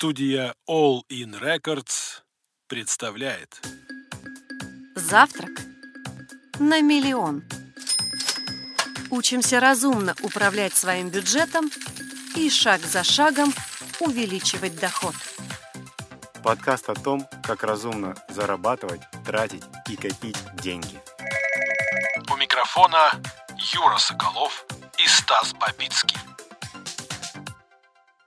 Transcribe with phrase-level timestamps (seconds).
[0.00, 2.22] Студия All In Records
[2.68, 3.60] представляет
[4.94, 5.50] Завтрак
[6.60, 7.42] на миллион.
[9.10, 11.68] Учимся разумно управлять своим бюджетом
[12.36, 13.52] и шаг за шагом
[13.98, 15.16] увеличивать доход.
[16.44, 21.02] Подкаст о том, как разумно зарабатывать, тратить и копить деньги.
[22.32, 23.20] У микрофона
[23.74, 24.64] Юра Соколов
[24.96, 26.18] и Стас Бабицкий.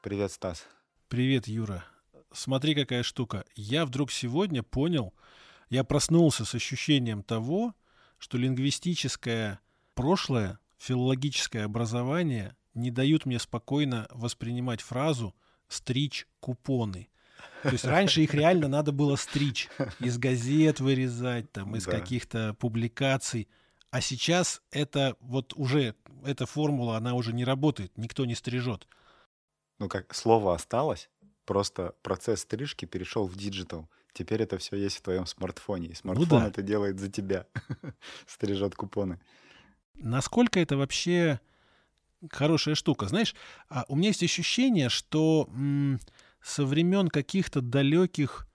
[0.02, 0.66] Привет, Стас.
[1.12, 1.84] Привет, Юра.
[2.32, 3.44] Смотри, какая штука.
[3.54, 5.14] Я вдруг сегодня понял,
[5.70, 7.76] я проснулся с ощущением того,
[8.18, 9.60] что лингвистическое
[9.94, 15.36] прошлое, филологическое образование не дают мне спокойно воспринимать фразу
[15.68, 17.10] «стричь купоны».
[17.64, 19.68] То есть раньше их реально надо было стричь,
[20.00, 21.92] из газет вырезать, там, из Да.
[21.92, 23.50] каких-то публикаций.
[23.90, 25.94] А сейчас это вот уже,
[26.24, 28.88] эта формула, она уже не работает, никто не стрижет.
[29.82, 31.10] Ну как, слово осталось,
[31.44, 33.90] просто процесс стрижки перешел в диджитал.
[34.14, 36.48] Теперь это все есть в твоем смартфоне, и смартфон Ну да.
[36.50, 37.48] это делает за тебя,
[38.28, 39.20] стрижет купоны.
[39.96, 41.40] Насколько это вообще
[42.32, 43.08] хорошая штука?
[43.08, 43.36] Знаешь,
[43.70, 45.50] а у меня есть ощущение, что
[46.44, 48.48] со времен каких-то далеких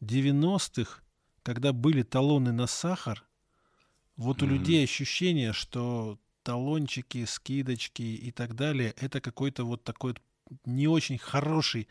[0.00, 1.02] 90-х,
[1.42, 3.26] когда были талоны на сахар,
[4.16, 4.54] вот у Мгм.
[4.54, 10.14] людей ощущение, что талончики, скидочки и так далее, это какой-то вот такой
[10.64, 11.88] не очень хороший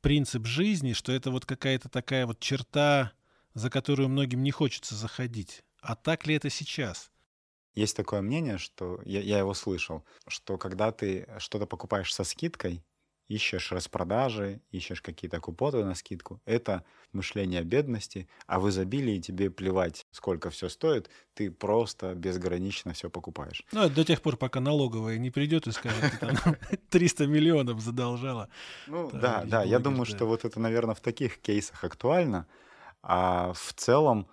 [0.00, 3.12] принцип жизни, что это вот какая-то такая вот черта,
[3.54, 5.64] за которую многим не хочется заходить.
[5.80, 7.10] А так ли это сейчас?
[7.74, 12.82] Есть такое мнение, что я, я его слышал, что когда ты что-то покупаешь со скидкой,
[13.28, 20.06] ищешь распродажи, ищешь какие-то купоны на скидку, это мышление бедности, а в изобилии тебе плевать,
[20.10, 23.64] сколько все стоит, ты просто безгранично все покупаешь.
[23.72, 26.36] Ну, это до тех пор, пока налоговая не придет и скажет, ты там
[26.90, 28.48] 300 миллионов задолжала.
[28.86, 30.16] Ну Да, да, да, я думаю, да.
[30.16, 32.46] что вот это, наверное, в таких кейсах актуально,
[33.02, 34.26] а в целом,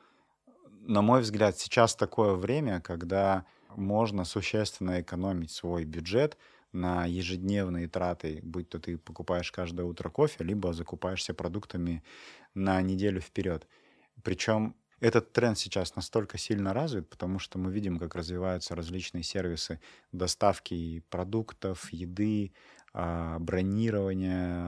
[0.82, 3.46] на мой взгляд, сейчас такое время, когда
[3.76, 6.38] можно существенно экономить свой бюджет
[6.76, 12.04] на ежедневные траты, будь то ты покупаешь каждое утро кофе, либо закупаешься продуктами
[12.54, 13.68] на неделю вперед.
[14.24, 19.80] Причем этот тренд сейчас настолько сильно развит, потому что мы видим, как развиваются различные сервисы
[20.12, 22.54] доставки продуктов, еды,
[22.94, 24.60] а, бронирования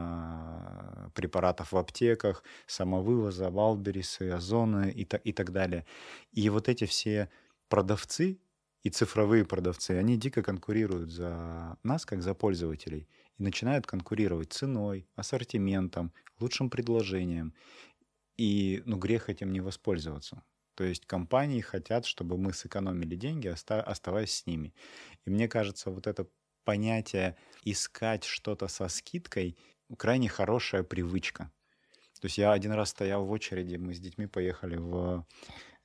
[1.14, 5.86] препаратов в аптеках, самовывоза, Валберисы, Озоны и, и так далее.
[6.34, 7.30] И вот эти все
[7.70, 8.38] продавцы
[8.88, 15.06] и цифровые продавцы, они дико конкурируют за нас, как за пользователей, и начинают конкурировать ценой,
[15.16, 17.54] ассортиментом, лучшим предложением.
[18.38, 20.42] И ну, грех этим не воспользоваться.
[20.76, 24.74] То есть компании хотят, чтобы мы сэкономили деньги, оста- оставаясь с ними.
[25.26, 26.26] И мне кажется, вот это
[26.64, 29.58] понятие искать что-то со скидкой
[29.98, 31.52] крайне хорошая привычка.
[32.22, 35.26] То есть я один раз стоял в очереди, мы с детьми поехали в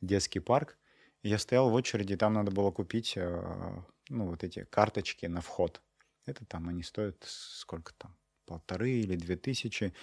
[0.00, 0.78] детский парк,
[1.22, 5.82] я стоял в очереди, там надо было купить э, ну, вот эти карточки на вход.
[6.26, 8.16] Это там они стоят сколько там?
[8.44, 9.94] полторы или две тысячи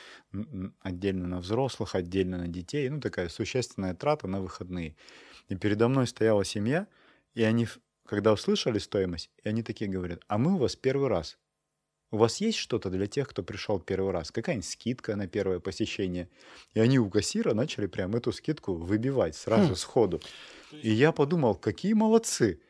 [0.81, 2.89] отдельно на взрослых, отдельно на детей.
[2.89, 4.95] Ну, такая существенная трата на выходные.
[5.49, 6.87] И передо мной стояла семья,
[7.33, 7.67] и они,
[8.05, 11.37] когда услышали стоимость, и они такие говорят, а мы у вас первый раз.
[12.11, 14.31] У вас есть что-то для тех, кто пришел первый раз?
[14.31, 16.27] Какая-нибудь скидка на первое посещение?
[16.73, 19.75] И они у кассира начали прям эту скидку выбивать сразу Хм.
[19.75, 20.21] сходу.
[20.71, 22.61] И я подумал, какие молодцы.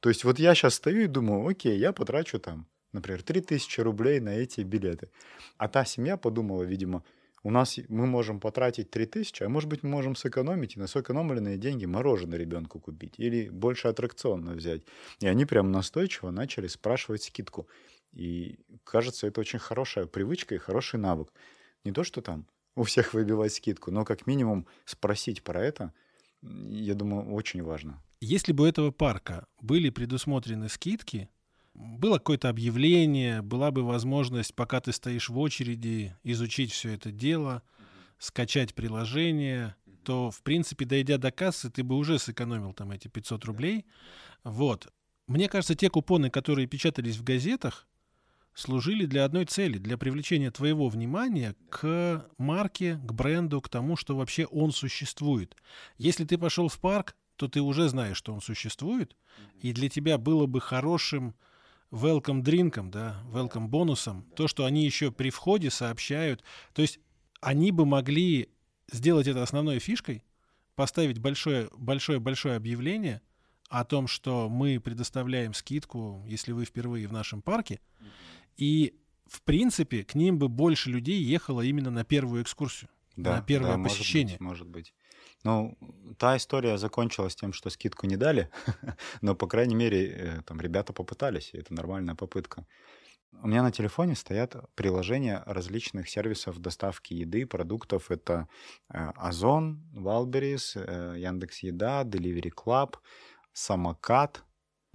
[0.00, 4.18] То есть вот я сейчас стою и думаю, окей, я потрачу там, например, 3000 рублей
[4.20, 5.10] на эти билеты.
[5.58, 7.04] А та семья подумала, видимо,
[7.44, 11.56] у нас мы можем потратить 3000, а может быть мы можем сэкономить и на сэкономленные
[11.56, 14.82] деньги мороженое ребенку купить или больше аттракционно взять.
[15.20, 17.68] И они прям настойчиво начали спрашивать скидку.
[18.12, 21.32] И кажется, это очень хорошая привычка и хороший навык.
[21.84, 22.46] Не то, что там
[22.76, 25.92] у всех выбивать скидку, но как минимум спросить про это,
[26.42, 28.02] я думаю, очень важно.
[28.20, 31.28] Если бы у этого парка были предусмотрены скидки,
[31.74, 37.62] было какое-то объявление, была бы возможность, пока ты стоишь в очереди, изучить все это дело,
[38.18, 43.44] скачать приложение, то, в принципе, дойдя до кассы, ты бы уже сэкономил там эти 500
[43.44, 43.86] рублей.
[44.44, 44.92] Вот.
[45.26, 47.86] Мне кажется, те купоны, которые печатались в газетах,
[48.54, 54.16] служили для одной цели, для привлечения твоего внимания к марке, к бренду, к тому, что
[54.16, 55.56] вообще он существует.
[55.98, 59.16] Если ты пошел в парк, то ты уже знаешь, что он существует,
[59.60, 61.34] и для тебя было бы хорошим
[61.90, 66.42] welcome дринком, да, welcome бонусом, то, что они еще при входе сообщают.
[66.72, 67.00] То есть
[67.40, 68.48] они бы могли
[68.90, 70.24] сделать это основной фишкой,
[70.74, 73.20] поставить большое, большое, большое объявление
[73.68, 77.80] о том, что мы предоставляем скидку, если вы впервые в нашем парке,
[78.56, 78.94] и
[79.32, 83.72] в принципе, к ним бы больше людей ехало именно на первую экскурсию, Да, на первое
[83.72, 84.34] да, может посещение.
[84.34, 84.94] быть, может быть.
[85.42, 85.76] Ну,
[86.18, 88.50] та история закончилась тем, что скидку не дали,
[89.22, 92.66] но, по крайней мере, э, там ребята попытались, и это нормальная попытка.
[93.42, 98.10] У меня на телефоне стоят приложения различных сервисов доставки еды, продуктов.
[98.10, 98.48] Это
[98.92, 102.96] э, Озон, Валберис, Яндекс Еда, Delivery Club,
[103.54, 104.44] Самокат.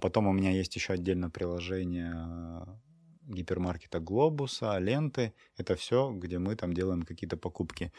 [0.00, 2.87] Потом у меня есть еще отдельно приложение э,
[3.28, 5.32] гипермаркета Глобуса, ленты.
[5.56, 7.92] Это все, где мы там делаем какие-то покупки.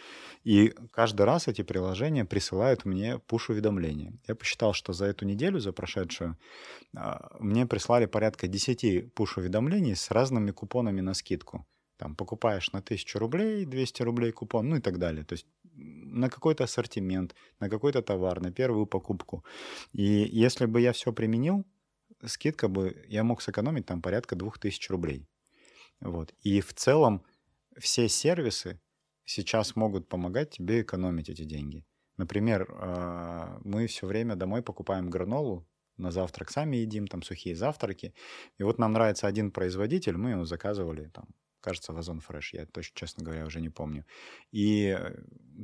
[0.43, 4.13] И каждый раз эти приложения присылают мне пуш-уведомления.
[4.27, 6.37] Я посчитал, что за эту неделю, за прошедшую,
[6.95, 11.65] а, мне прислали порядка 10 пуш-уведомлений с разными купонами на скидку.
[11.97, 15.25] Там покупаешь на 1000 рублей, 200 рублей купон, ну и так далее.
[15.25, 15.45] То есть
[15.75, 19.43] на какой-то ассортимент, на какой-то товар, на первую покупку.
[19.93, 21.65] И если бы я все применил,
[22.25, 25.27] скидка бы, я мог сэкономить там порядка 2000 рублей.
[26.01, 26.33] Вот.
[26.41, 27.23] И в целом
[27.77, 28.79] все сервисы
[29.25, 31.85] сейчас могут помогать тебе экономить эти деньги.
[32.17, 35.67] Например, а, мы все время домой покупаем гранолу,
[35.97, 38.13] на завтрак сами едим, там сухие завтраки.
[38.57, 41.27] И вот нам нравится один производитель, мы его заказывали там
[41.61, 44.05] кажется, в Озон Fresh, я точно, честно говоря, уже не помню.
[44.51, 45.15] И э,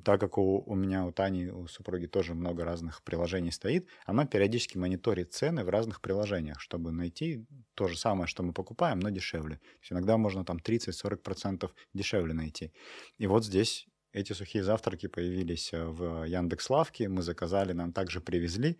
[0.03, 4.25] так как у, у меня, у Тани, у супруги тоже много разных приложений стоит, она
[4.25, 9.09] периодически мониторит цены в разных приложениях, чтобы найти то же самое, что мы покупаем, но
[9.09, 9.55] дешевле.
[9.55, 12.71] То есть иногда можно там 30-40% дешевле найти.
[13.17, 18.79] И вот здесь эти сухие завтраки появились э, в Яндекс.Лавке, мы заказали, нам также привезли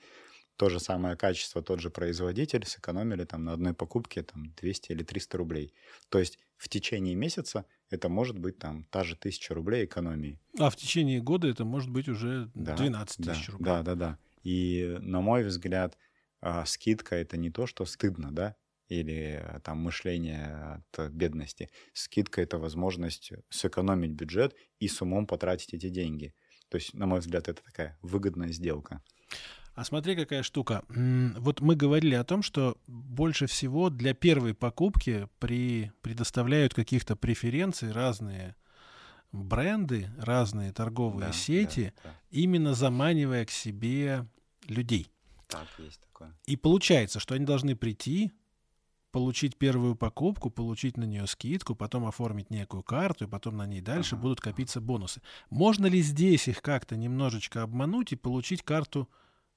[0.58, 5.04] то же самое качество, тот же производитель, сэкономили там на одной покупке там 200 или
[5.04, 5.74] 300 рублей.
[6.10, 10.40] То есть в течение месяца это может быть там та же тысяча рублей экономии.
[10.60, 13.66] А в течение года это может быть уже Да, 12 да, тысяч рублей.
[13.66, 14.20] Да, да, да.
[14.44, 15.98] И на мой взгляд,
[16.42, 18.56] а, скидка это не то, что стыдно, да,
[18.88, 21.70] или а, там мышление от бедности.
[21.94, 26.34] Скидка это возможность сэкономить бюджет и с умом потратить эти деньги.
[26.70, 29.04] То есть, на мой взгляд, это такая выгодная сделка.
[29.76, 30.84] А смотри, какая штука.
[30.90, 37.92] Вот мы говорили о том, что больше всего для первой покупки при, предоставляют каких-то преференций
[37.92, 38.56] разные
[39.34, 42.16] бренды, разные торговые Да, сети, да, да.
[42.32, 44.26] именно заманивая к себе
[44.68, 45.12] людей.
[45.48, 46.34] Так, есть такое.
[46.46, 48.32] И получается, что они должны прийти,
[49.12, 53.82] получить первую покупку, получить на нее скидку, потом оформить некую карту, и потом на ней
[53.82, 55.22] дальше Ага, будут копиться бонусы.
[55.50, 59.10] Можно ли здесь их как-то немножечко обмануть и получить карту,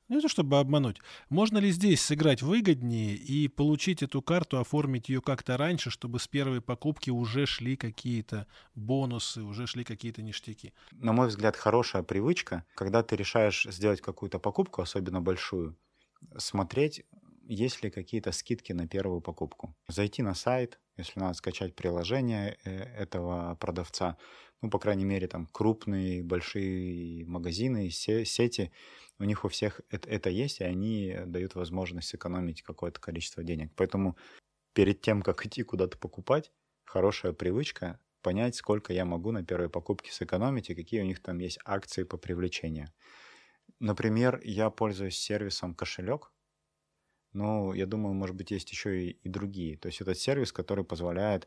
[0.08, 5.08] ну не то чтобы обмануть, можно ли здесь сыграть выгоднее и получить эту карту, оформить
[5.08, 10.72] ее как-то раньше, чтобы с первой покупки уже шли какие-то бонусы, уже шли какие-то ништяки?
[10.92, 15.76] На мой взгляд, хорошая привычка, когда ты решаешь сделать какую-то покупку, особенно большую,
[16.36, 17.04] смотреть,
[17.48, 19.74] есть ли какие-то скидки на первую покупку.
[19.88, 24.18] Зайти на сайт, если надо скачать приложение э, этого продавца,
[24.60, 28.72] ну, по крайней мере, там крупные, большие магазины, се- сети,
[29.18, 33.72] у них у всех это, это есть, и они дают возможность сэкономить какое-то количество денег.
[33.76, 34.16] Поэтому
[34.74, 36.52] перед тем, как идти куда-то покупать,
[36.84, 41.38] хорошая привычка понять, сколько я могу на первой покупке сэкономить и какие у них там
[41.38, 42.88] есть акции по привлечению.
[43.80, 46.32] Например, я пользуюсь сервисом кошелек.
[47.32, 49.76] Ну, я думаю, может быть, есть еще и, и другие.
[49.76, 51.46] То есть это сервис, который позволяет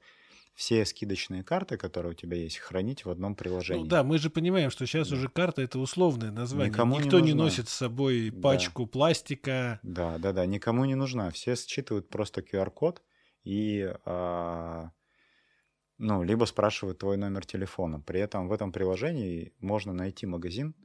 [0.54, 3.84] все скидочные карты, которые у тебя есть, хранить в одном приложении.
[3.84, 5.16] Ну да, мы же понимаем, что сейчас Да.
[5.16, 6.70] уже карта это условное название.
[6.72, 7.44] Никому не Никто не, нужна.
[7.46, 8.42] носит с собой Да.
[8.42, 9.80] пачку пластика.
[9.84, 11.32] Да, да, да, никому не нужна.
[11.32, 13.02] Все считывают просто QR-код
[13.44, 14.92] и, а,
[15.98, 18.00] ну, либо спрашивают твой номер телефона.
[18.02, 20.76] При этом в этом приложении можно найти магазин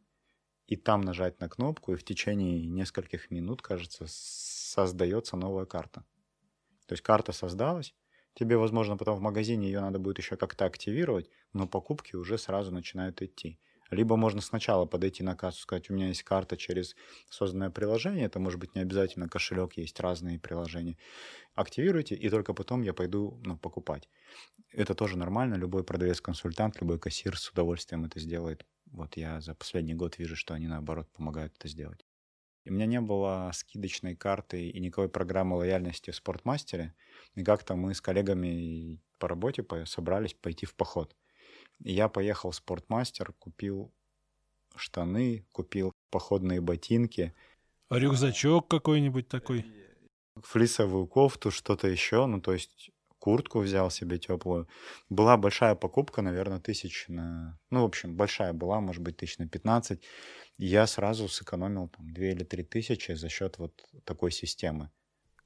[0.67, 6.05] и там нажать на кнопку, и в течение нескольких минут, кажется, создается новая карта.
[6.87, 7.95] То есть карта создалась,
[8.37, 12.73] тебе, возможно, потом в магазине ее надо будет еще как-то активировать, но покупки уже сразу
[12.73, 13.59] начинают идти.
[13.91, 16.97] Либо можно сначала подойти на кассу, сказать, у меня есть карта через
[17.31, 20.97] созданное приложение, это может быть не обязательно кошелек, есть разные приложения.
[21.55, 24.09] Активируйте, и только потом я пойду ну, покупать.
[24.73, 28.67] Это тоже нормально, любой продавец-консультант, любой кассир с удовольствием это сделает.
[28.87, 32.05] Вот я за последний год вижу, что они, наоборот, помогают это сделать.
[32.67, 36.95] И у меня не было скидочной карты и никакой программы лояльности в спортмастере.
[37.37, 41.17] И как-то мы с коллегами по работе собрались пойти в поход.
[41.85, 43.95] И я поехал в спортмастер, купил
[44.75, 47.35] штаны, купил походные ботинки,
[47.89, 49.65] Рюкзачок какой-нибудь такой.
[50.43, 54.69] флисовую кофту, что-то еще, ну то есть куртку взял себе теплую.
[55.09, 57.59] Была большая покупка, наверное, тысяч на...
[57.71, 60.03] Ну, в общем, большая была, может быть, тысяч на 15.
[60.59, 63.73] И я сразу сэкономил там 2 или 3 тысячи за счет вот
[64.05, 64.91] такой системы.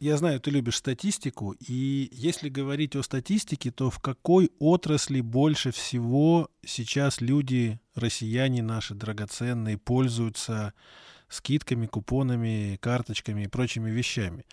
[0.01, 5.73] Я знаю, ты любишь статистику, и если говорить о статистике, то в какой отрасли больше
[5.73, 10.73] всего сейчас люди, россияне наши драгоценные, пользуются
[11.29, 14.47] скидками, купонами, карточками и прочими вещами?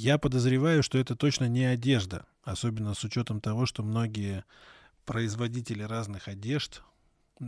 [0.00, 4.44] Я подозреваю, что это точно не одежда, особенно с учетом того, что многие
[5.04, 6.84] производители разных одежд,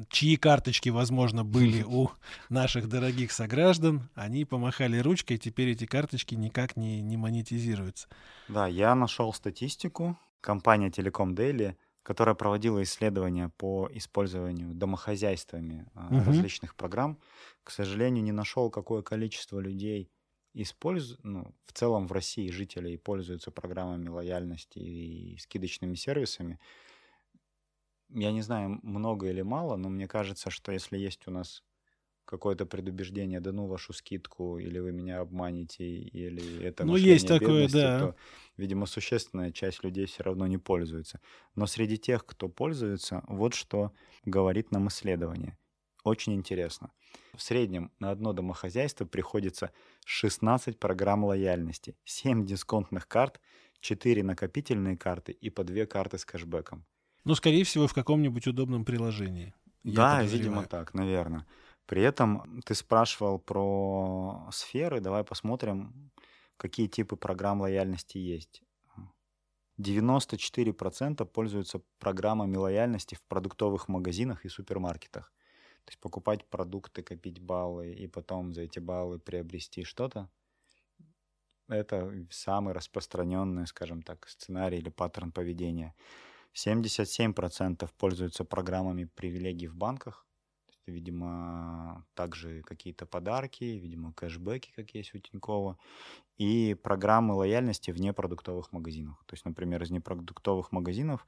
[0.09, 2.11] чьи карточки, возможно, были у
[2.49, 8.09] наших дорогих сограждан, они помахали ручкой, теперь эти карточки никак не, не монетизируются.
[8.49, 10.19] Да, я нашел статистику.
[10.41, 16.25] Компания Telecom Daily, которая проводила исследования по использованию домохозяйствами угу.
[16.25, 17.17] различных программ,
[17.63, 20.11] к сожалению, не нашел, какое количество людей
[20.55, 26.61] используют, ну, в целом в России жителей пользуются программами лояльности и скидочными сервисами
[28.09, 31.63] я не знаю, много или мало, но мне кажется, что если есть у нас
[32.25, 37.69] какое-то предубеждение, да ну вашу скидку, или вы меня обманете, или это Ну, есть такое,
[37.69, 38.11] да.
[38.11, 38.17] то,
[38.57, 41.21] видимо, существенная часть людей все равно не пользуется.
[41.55, 43.93] Но среди тех, кто пользуется, вот что
[44.25, 45.59] говорит нам исследование.
[46.05, 46.93] Очень интересно.
[47.35, 49.73] В среднем на одно домохозяйство приходится
[50.05, 53.41] 16 программ лояльности, 7 дисконтных карт,
[53.81, 56.85] 4 накопительные карты и по 2 карты с кэшбэком.
[57.25, 59.55] Ну, скорее всего, в каком-нибудь удобном приложении.
[59.85, 61.47] Да, видимо, так, наверное.
[61.87, 65.01] При этом ты спрашивал про сферы.
[65.01, 66.13] Давай посмотрим,
[66.57, 68.63] какие типы программ лояльности есть.
[69.81, 75.33] 94% пользуются программами лояльности в продуктовых магазинах и супермаркетах.
[75.85, 80.29] То есть покупать продукты, копить баллы и потом за эти баллы приобрести что-то.
[81.69, 85.95] Это самый распространенный, скажем так, сценарий или паттерн поведения.
[86.53, 90.27] 77% пользуются программами привилегий в банках.
[90.87, 95.79] Видимо, также какие-то подарки, видимо, кэшбэки, как есть у Тинькова.
[96.39, 99.23] И программы лояльности в непродуктовых магазинах.
[99.27, 101.25] То есть, например, из непродуктовых магазинов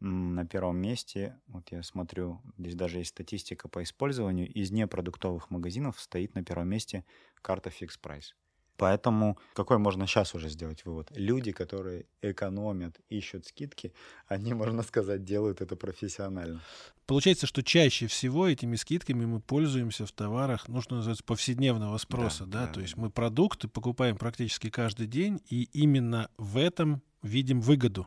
[0.00, 6.00] на первом месте, вот я смотрю, здесь даже есть статистика по использованию, из непродуктовых магазинов
[6.00, 7.04] стоит на первом месте
[7.42, 8.34] карта Fix Price.
[8.78, 11.10] Поэтому какой можно сейчас уже сделать вывод?
[11.10, 13.92] Люди, которые экономят, ищут скидки,
[14.28, 16.62] они, можно сказать, делают это профессионально.
[17.06, 22.46] Получается, что чаще всего этими скидками мы пользуемся в товарах, ну, что называется, повседневного спроса,
[22.46, 22.66] да, да?
[22.66, 28.06] да то есть мы продукты покупаем практически каждый день, и именно в этом видим выгоду.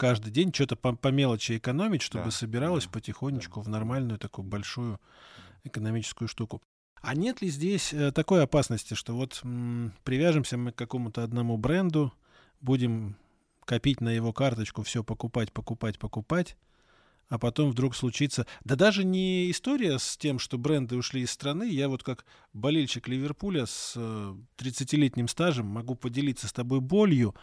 [0.00, 3.64] Каждый день что-то по, по мелочи экономить, чтобы да, собиралось да, потихонечку да.
[3.64, 4.98] в нормальную такую большую
[5.62, 6.62] экономическую штуку.
[7.02, 11.58] А нет ли здесь э, такой опасности, что вот м, привяжемся мы к какому-то одному
[11.58, 12.14] бренду,
[12.62, 13.14] будем
[13.66, 16.56] копить на его карточку, все покупать, покупать, покупать,
[17.28, 18.46] а потом вдруг случится...
[18.64, 21.68] Да даже не история с тем, что бренды ушли из страны.
[21.68, 27.34] Я вот как болельщик Ливерпуля с 30-летним э, стажем могу поделиться с тобой болью.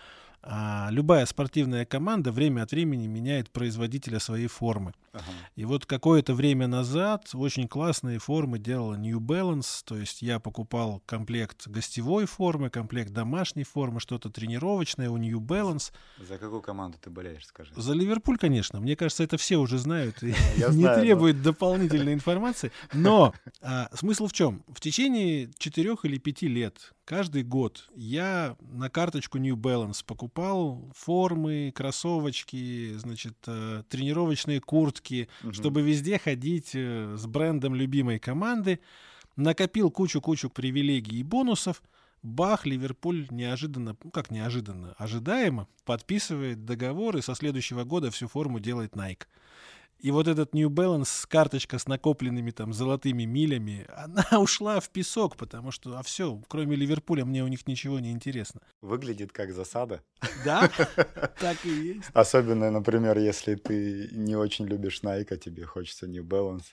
[0.43, 4.93] А любая спортивная команда время от времени меняет производителя своей формы.
[5.11, 5.23] Ага.
[5.55, 11.01] И вот какое-то время назад очень классные формы делала New Balance, то есть я покупал
[11.05, 15.91] комплект гостевой формы, комплект домашней формы, что-то тренировочное у New Balance.
[16.19, 17.73] За какую команду ты болеешь, скажи?
[17.75, 18.79] За Ливерпуль, конечно.
[18.79, 20.27] Мне кажется, это все уже знают и
[20.71, 22.71] не требует дополнительной информации.
[22.93, 24.63] Но а, смысл в чем?
[24.67, 31.71] В течение четырех или пяти лет каждый год я на карточку New Balance покупал формы,
[31.73, 35.53] кроссовочки, значит, э, тренировочные куртки, угу.
[35.53, 38.81] чтобы везде ходить э, с брендом любимой команды.
[39.37, 41.81] Накопил кучу-кучу привилегий и бонусов.
[42.23, 48.59] Бах, Ливерпуль неожиданно, ну как неожиданно, ожидаемо подписывает договор и со следующего года всю форму
[48.59, 49.23] делает Nike.
[49.99, 55.35] И вот этот New Balance, карточка с накопленными там золотыми милями, она ушла в песок,
[55.35, 58.61] потому что, а все, кроме Ливерпуля, мне у них ничего не интересно.
[58.81, 60.03] Выглядит как засада.
[60.45, 60.69] Да,
[61.39, 62.09] так и есть.
[62.13, 66.65] Особенно, например, если ты не очень любишь Nike, а тебе хочется New Balance.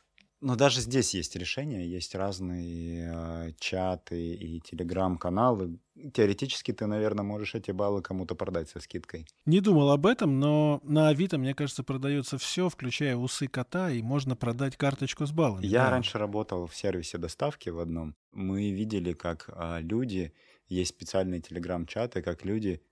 [0.44, 5.78] Но даже здесь есть решения, есть разные э, чаты и телеграм-каналы.
[6.12, 9.26] Теоретически ты, наверное, можешь эти баллы кому-то продать со скидкой.
[9.46, 14.02] Не думал об этом, но на Авито, мне кажется, продается все, включая усы кота, и
[14.02, 15.64] можно продать карточку с баллами.
[15.64, 15.92] Я да.
[15.92, 18.14] раньше работал в сервисе доставки в одном.
[18.32, 20.34] Мы видели, как э, люди,
[20.68, 22.82] есть специальные телеграм-чаты, как люди,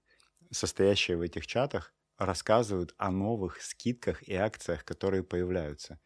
[0.50, 6.00] состоящие в этих чатах, рассказывают о новых скидках и акциях, которые появляются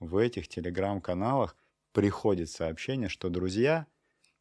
[0.00, 1.56] в этих телеграм-каналах
[1.92, 3.86] приходит сообщение, что, друзья,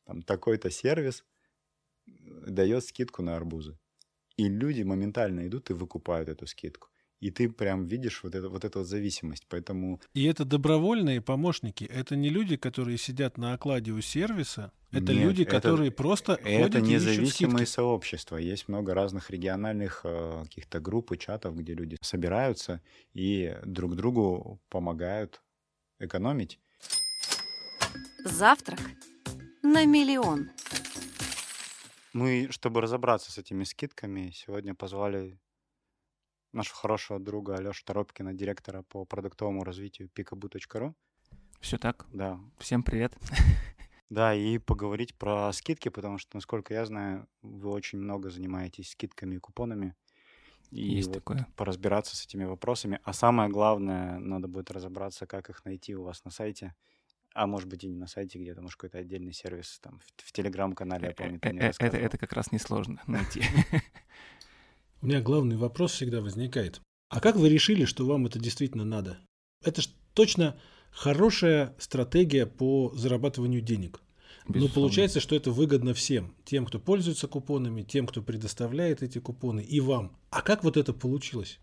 [0.06, 1.24] там такой-то сервис
[2.06, 3.78] дает скидку на арбузы.
[4.38, 6.90] И люди моментально идут и выкупают эту скидку.
[7.22, 9.46] И ты прям видишь вот, это, вот эту вот зависимость.
[9.48, 10.02] Поэтому...
[10.14, 11.86] И это добровольные помощники.
[11.86, 14.74] Это не люди, которые сидят на окладе у сервиса.
[14.92, 18.38] Это Нет, люди, это- которые просто Это ходят ищут независимые сообщества.
[18.38, 22.82] Есть много разных региональных э, каких-то групп и чатов, где люди собираются
[23.14, 25.42] и друг другу помогают
[26.00, 26.60] экономить.
[28.24, 28.80] Завтрак
[29.62, 30.50] на миллион.
[32.14, 35.38] Мы, чтобы разобраться с этими скидками, сегодня позвали
[36.54, 40.94] нашего хорошего друга Алешу Торопкина, директора по продуктовому развитию pikabu.ru.
[41.60, 42.06] Все так.
[42.14, 43.16] Да, Всем привет.
[44.10, 49.36] Да, и поговорить про скидки, потому что, насколько я знаю, вы очень много занимаетесь скидками
[49.36, 49.96] и купонами.
[50.72, 51.48] И Есть вот такое.
[51.56, 53.00] поразбираться с этими вопросами.
[53.04, 56.74] А самое главное, надо будет разобраться, как их найти у вас на сайте.
[57.34, 60.32] А может быть и не на сайте где-то, может какой-то отдельный сервис там в, в
[60.32, 63.44] телеграм-канале, я помню, ты мне Э, э, Это, это как раз несложно найти.
[65.02, 66.82] У меня главный вопрос всегда возникает.
[67.10, 69.20] А как вы решили, что вам это действительно надо?
[69.64, 70.58] Это ж точно
[70.92, 74.02] хорошая стратегия по зарабатыванию денег.
[74.48, 74.74] Но Безусловно.
[74.90, 76.36] получается, что это выгодно всем.
[76.46, 80.16] Тем, кто пользуется купонами, тем, кто предоставляет эти купоны, и вам.
[80.30, 81.60] А как вот это получилось?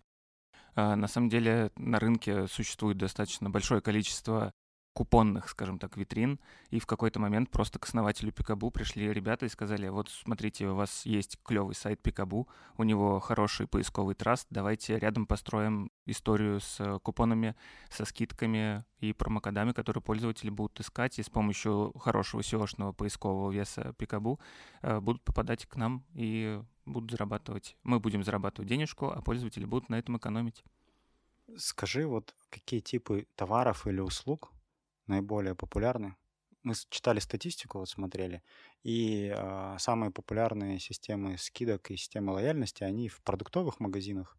[0.75, 4.53] А, На самом деле на рынке существует достаточно большое количество
[4.93, 6.39] купонных, скажем так, витрин,
[6.71, 10.75] и в какой-то момент просто к основателю Пикабу пришли ребята и сказали, вот смотрите, у
[10.75, 16.79] вас есть клевый сайт Пикабу, у него хороший поисковый траст, давайте рядом построим историю с
[16.81, 17.55] э, купонами,
[17.91, 23.95] со скидками и промокодами, которые пользователи будут искать, и с помощью хорошего SEO-шного поискового веса
[23.97, 24.41] Пикабу
[24.83, 27.77] э, будут попадать к нам и будут зарабатывать.
[27.83, 30.63] Мы будем зарабатывать денежку, а пользователи будут на этом экономить.
[31.57, 34.52] Скажи, вот какие типы товаров или услуг
[35.07, 36.17] наиболее популярны?
[36.63, 38.43] Мы читали статистику, вот смотрели,
[38.85, 44.39] и а, самые популярные системы скидок и системы лояльности, они в продуктовых магазинах.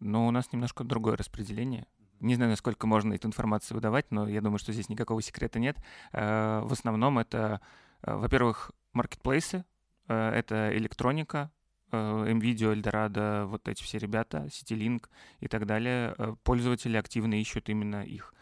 [0.00, 1.86] Но у нас немножко другое распределение.
[2.20, 5.76] Не знаю, насколько можно эту информацию выдавать, но я думаю, что здесь никакого секрета нет.
[6.12, 7.60] Э, В основном это,
[8.02, 9.64] э, во-первых, маркетплейсы,
[10.08, 11.50] э, это электроника,
[11.90, 15.08] э, NVIDIA, Eldorado, вот эти все ребята, CityLink
[15.40, 16.14] и так далее.
[16.18, 18.34] Э, Пользователи активно ищут именно их.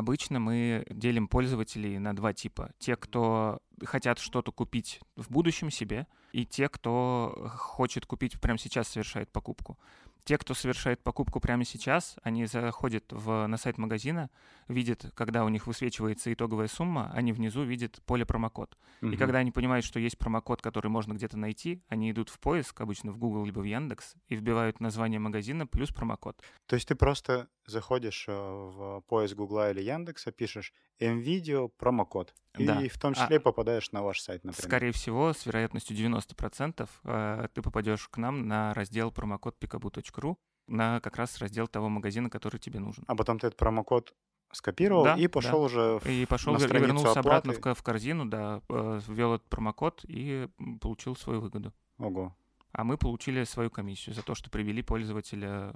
[0.00, 2.70] Обычно мы делим пользователей на два типа.
[2.78, 8.88] Те, кто хотят что-то купить в будущем себе, и те, кто хочет купить прямо сейчас,
[8.88, 9.78] совершает покупку.
[10.24, 14.28] Те, кто совершает покупку прямо сейчас, они заходят в, на сайт магазина,
[14.68, 18.76] видят, когда у них высвечивается итоговая сумма, они внизу видят поле промокод.
[19.00, 19.16] И Мгм.
[19.16, 23.12] когда они понимают, что есть промокод, который можно где-то найти, они идут в поиск, обычно
[23.12, 26.38] в Google либо в Яндекс, и вбивают название магазина плюс промокод.
[26.66, 32.66] То есть ты просто заходишь э, в поиск Гугла или Яндекса, пишешь MVideo промокод, и
[32.66, 32.80] Да.
[32.88, 34.66] в том А- числе попадаешь на ваш сайт, например.
[34.68, 40.36] Скорее всего, с вероятностью 90% э, ты попадешь к нам на раздел промокод pikabu.ru,
[40.66, 43.04] на как раз раздел того магазина, который тебе нужен.
[43.08, 44.14] А потом ты этот промокод
[44.52, 45.28] скопировал Да, и да.
[45.28, 47.78] пошел уже в- И пошел на страницу вернулся обратно в, оплаты.
[47.80, 50.48] в корзину, да, э, ввел этот промокод и
[50.80, 51.72] получил свою выгоду.
[51.98, 52.34] Ого.
[52.72, 55.74] А мы получили свою комиссию за то, что привели пользователя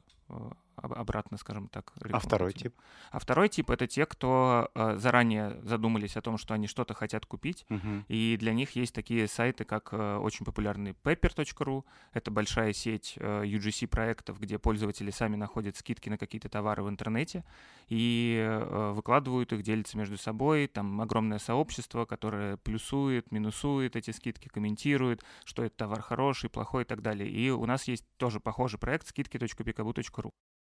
[0.77, 1.93] обратно, скажем так.
[2.11, 2.75] А второй тип?
[3.11, 7.27] А второй тип— это те, кто э, заранее задумались о том, что они что-то хотят
[7.27, 8.05] купить, Мгм.
[8.09, 11.85] И для них есть такие сайты, как э, очень популярный pepper.ru.
[12.13, 16.89] Это большая сеть э, UGC проектов, где пользователи сами находят скидки на какие-то товары в
[16.89, 17.45] интернете
[17.89, 20.67] и э, выкладывают их, делятся между собой.
[20.67, 26.87] Там огромное сообщество, которое плюсует, минусует эти скидки, комментирует, что этот товар хороший, плохой и
[26.87, 27.29] так далее.
[27.29, 30.14] И у нас есть тоже похожий проект скидки.pikabu.ru.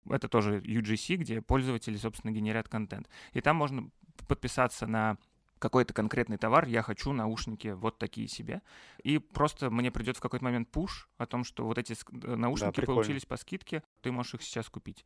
[0.09, 3.07] Это тоже UGC, где пользователи, собственно, генерят контент.
[3.33, 3.89] И там можно
[4.27, 5.17] подписаться на
[5.61, 8.63] какой-то конкретный товар, я хочу наушники вот такие себе.
[9.03, 12.77] И просто мне придет в какой-то момент пуш о том, что вот эти э, наушники
[12.77, 13.01] прикольно.
[13.01, 15.05] получились по скидке, ты можешь их сейчас купить.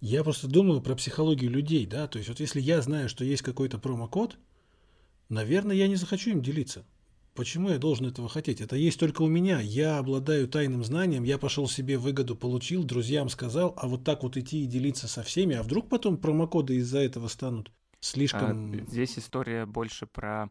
[0.00, 3.40] Я просто думаю про психологию людей, да, то есть вот если я знаю, что есть
[3.40, 4.36] какой-то промокод,
[5.30, 6.84] наверное, я не захочу им делиться.
[7.34, 8.60] Почему я должен этого хотеть?
[8.60, 9.60] Это есть только у меня.
[9.60, 14.36] Я обладаю тайным знанием, я пошел себе выгоду получил, друзьям сказал, а вот так вот
[14.36, 18.86] идти и делиться со всеми, а вдруг потом промокоды из-за этого станут А, слишком...
[18.86, 20.48] Здесь история больше про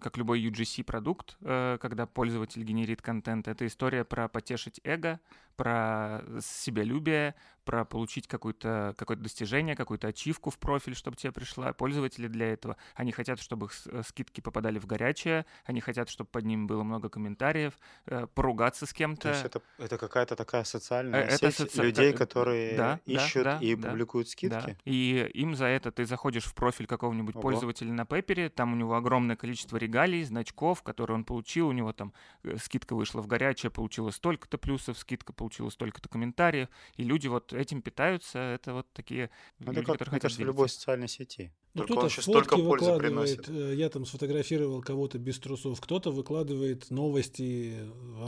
[0.00, 5.20] как любой UGC продукт, э, когда пользователь генерит контент, это история про потешить эго,
[5.58, 11.72] про себялюбие, про получить какое-то какое достижение, какую-то ачивку в профиль, чтобы тебе пришла.
[11.74, 12.78] Пользователи для этого.
[12.94, 16.82] Они хотят, чтобы их э, скидки попадали в горячее, они хотят, чтобы под ним было
[16.84, 17.74] много комментариев,
[18.06, 19.22] э, поругаться с кем-то.
[19.22, 21.82] То есть это, это какая-то такая социальная э, это сеть соци...
[21.82, 24.56] людей, которые да, ищут да, и да, публикуют скидки?
[24.56, 24.76] Да.
[24.84, 27.42] И им за это ты заходишь в профиль какого-нибудь Ого.
[27.42, 31.92] пользователя на Пеппере, там у него огромное количество регалий, значков, которые он получил, у него
[31.92, 32.14] там
[32.62, 37.82] скидка вышла в горячее, получила столько-то плюсов, скидка получила столько-то комментариев, и люди вот этим
[37.82, 41.52] питаются, это вот такие ну, люди, это как, которые мне кажется, в любой социальной сети.
[41.74, 43.48] Ну, кто-то фотки выкладывает, приносит.
[43.48, 47.76] Э, я там сфотографировал кого-то без трусов, кто-то выкладывает новости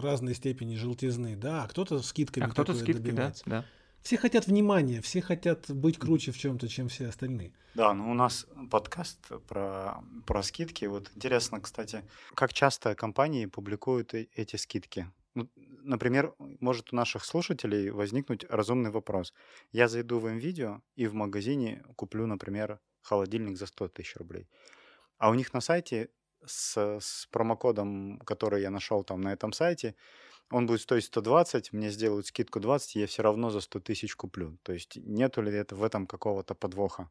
[0.00, 3.44] разной степени желтизны, да, а кто-то скидками а кто-то скидки, добивается.
[3.46, 3.66] да, да.
[4.02, 7.52] Все хотят внимания, все хотят быть круче в чем-то, чем все остальные.
[7.74, 10.86] Да, ну у нас подкаст про, про скидки.
[10.86, 12.02] Вот интересно, кстати,
[12.34, 15.10] как часто компании публикуют эти скидки?
[15.34, 15.48] Ну,
[15.82, 19.32] например, может у наших слушателей возникнуть разумный вопрос.
[19.72, 24.48] Я зайду в видео и в магазине куплю, например, холодильник за 100 тысяч рублей.
[25.18, 26.10] А у них на сайте
[26.46, 29.94] с, с промокодом, который я нашел там на этом сайте,
[30.50, 34.58] он будет стоить 120, мне сделают скидку 20, я все равно за 100 тысяч куплю.
[34.62, 37.10] То есть нету ли это в этом какого-то подвоха?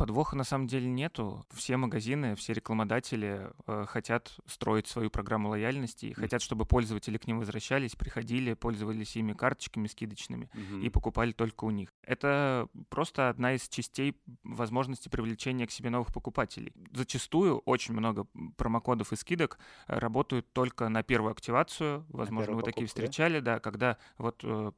[0.00, 1.44] Подвоха на самом деле нету.
[1.52, 6.14] Все магазины, все рекламодатели э, хотят строить свою программу лояльности и mm.
[6.14, 10.80] хотят, чтобы пользователи к ним возвращались, приходили, пользовались ими карточками скидочными mm-hmm.
[10.80, 11.92] и покупали только у них.
[12.02, 16.72] Это просто одна из частей возможности привлечения к себе новых покупателей.
[16.94, 22.06] Зачастую очень много промокодов и скидок работают только на первую активацию.
[22.08, 24.72] Возможно, вы такие встречали, да, когда вот э,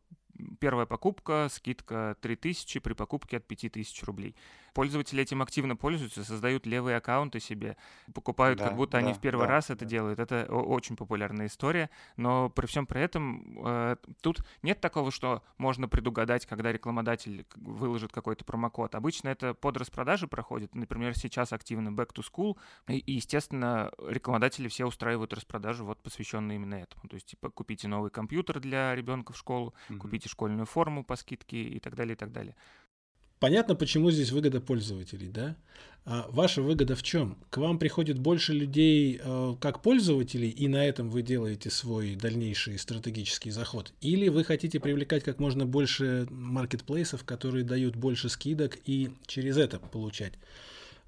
[0.61, 4.35] первая покупка, скидка 3000 при покупке от 5000 рублей.
[4.73, 7.77] Пользователи этим активно пользуются, создают левые аккаунты себе,
[8.15, 9.87] покупают, да, как будто да, они в первый да, раз это да.
[9.87, 10.19] делают.
[10.19, 15.89] Это очень популярная история, но при всем при этом э, тут нет такого, что можно
[15.89, 18.95] предугадать, когда рекламодатель выложит какой-то промокод.
[18.95, 20.75] Обычно это под распродажи проходит.
[20.75, 22.57] Например, сейчас активно Back to School,
[22.89, 27.09] и, и естественно, рекламодатели все устраивают распродажи, вот посвященные именно этому.
[27.09, 29.99] То есть, типа, купите новый компьютер для ребенка в школу, mm-hmm.
[29.99, 32.57] купите школьную форму по скидке и так далее, и так далее.
[33.42, 35.57] Понятно, почему здесь выгода пользователей, да?
[36.05, 37.37] А ваша выгода в чем?
[37.50, 42.78] К вам приходит больше людей э, как пользователей, и на этом вы делаете свой дальнейший
[42.78, 43.92] стратегический заход?
[44.00, 49.81] Или вы хотите привлекать как можно больше маркетплейсов, которые дают больше скидок, и через это
[49.81, 50.35] получать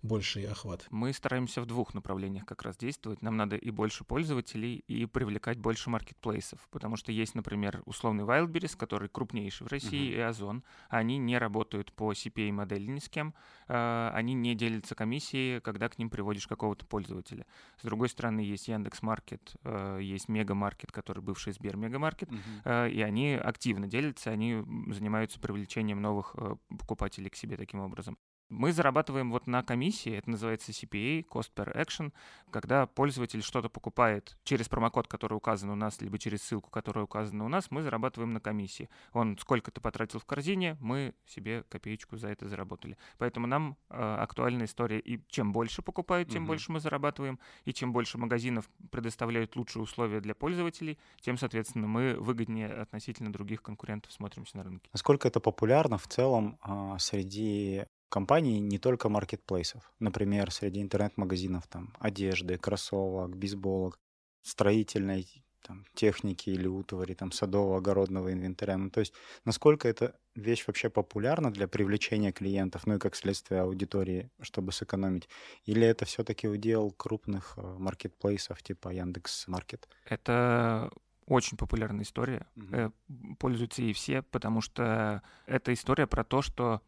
[0.04, 0.86] больший охват?
[0.90, 3.22] Мы стараемся в двух направлениях как раз действовать.
[3.22, 6.60] Нам надо и больше пользователей, и привлекать больше маркетплейсов.
[6.70, 10.16] Потому что есть, например, условный Wildberries, который крупнейший в России, uh-huh.
[10.16, 10.62] и Озон.
[10.88, 13.34] Они не работают по CPA-модели ни с кем.
[13.66, 17.46] А, они не делятся комиссией, когда к ним приводишь какого-то пользователя.
[17.80, 22.90] С другой стороны, есть Яндекс.Маркет, а, есть Мегамаркет, который бывший Сбер Мегамаркет, uh-huh.
[22.90, 24.62] и они активно делятся, они
[24.92, 26.36] занимаются привлечением новых
[26.68, 28.18] покупателей к себе таким образом.
[28.48, 32.12] Мы зарабатываем вот на комиссии, это называется CPA, Cost Per Action,
[32.50, 37.44] когда пользователь что-то покупает через промокод, который указан у нас, либо через ссылку, которая указана
[37.44, 38.88] у нас, мы зарабатываем на комиссии.
[39.12, 42.96] Он сколько ты потратил в корзине, мы себе копеечку за это заработали.
[43.18, 46.48] Поэтому нам э, актуальна история, и чем больше покупают, тем угу.
[46.48, 52.14] больше мы зарабатываем, и чем больше магазинов предоставляют лучшие условия для пользователей, тем, соответственно, мы
[52.14, 54.90] выгоднее относительно других конкурентов смотримся на рынке.
[54.92, 59.92] Насколько это популярно в целом э, среди компаний, не только маркетплейсов.
[59.98, 63.98] Например, среди интернет-магазинов там одежды, кроссовок, бейсболок,
[64.42, 65.26] строительной
[65.62, 68.76] там, техники или утвари, там, садово-огородного инвентаря.
[68.76, 73.62] Ну, то есть, насколько эта вещь вообще популярна для привлечения клиентов, ну и как следствие
[73.62, 75.28] аудитории, чтобы сэкономить?
[75.64, 79.88] Или это все-таки удел крупных э, маркетплейсов типа Яндекс Маркет?
[80.04, 80.88] Это
[81.26, 82.46] очень популярная история.
[82.56, 83.36] Угу.
[83.40, 86.80] Пользуются ей все, потому что это история про то, что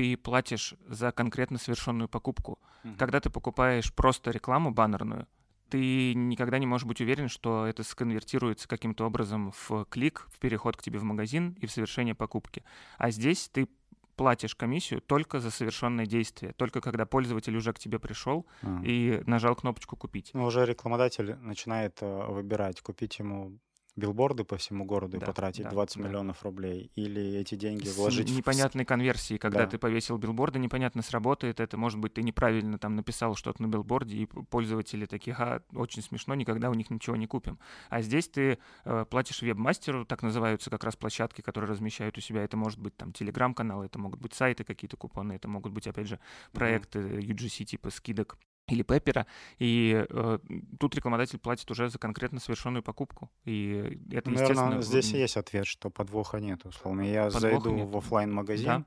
[0.00, 2.58] ты платишь за конкретно совершенную покупку.
[2.84, 2.96] Mm-hmm.
[2.96, 5.28] Когда ты покупаешь просто рекламу баннерную,
[5.68, 10.78] ты никогда не можешь быть уверен, что это сконвертируется каким-то образом в клик, в переход
[10.78, 12.64] к тебе в магазин и в совершение покупки.
[12.96, 13.68] А здесь ты
[14.16, 18.80] платишь комиссию только за совершенное действие, только когда пользователь уже к тебе пришел а.
[18.82, 20.30] и нажал кнопочку купить.
[20.32, 23.58] Ну, уже рекламодатель начинает э, выбирать, купить ему
[24.00, 26.08] билборды по всему городу да, и потратить да, 20 да.
[26.08, 28.88] миллионов рублей, или эти деньги С вложить непонятной в...
[28.88, 29.66] конверсии, когда да.
[29.66, 34.16] ты повесил билборды, непонятно сработает это, может быть, ты неправильно там написал что-то на билборде,
[34.16, 37.58] и пользователи такие, а, очень смешно, никогда у них ничего не купим.
[37.88, 42.42] А здесь ты э, платишь веб-мастеру, так называются как раз площадки, которые размещают у себя,
[42.42, 46.08] это может быть там телеграм-канал, это могут быть сайты какие-то купоны, это могут быть, опять
[46.08, 46.18] же,
[46.52, 47.20] проекты mm-hmm.
[47.20, 48.38] UGC типа скидок
[48.70, 49.26] или Пеппера,
[49.58, 50.38] и э,
[50.78, 53.30] тут рекламодатель платит уже за конкретно совершенную покупку.
[53.44, 54.82] И это, Наверное, естественно...
[54.82, 57.02] здесь есть ответ, что подвоха нет, условно.
[57.02, 57.88] Я Подвоха зайду нет.
[57.88, 58.84] в оффлайн магазин Да.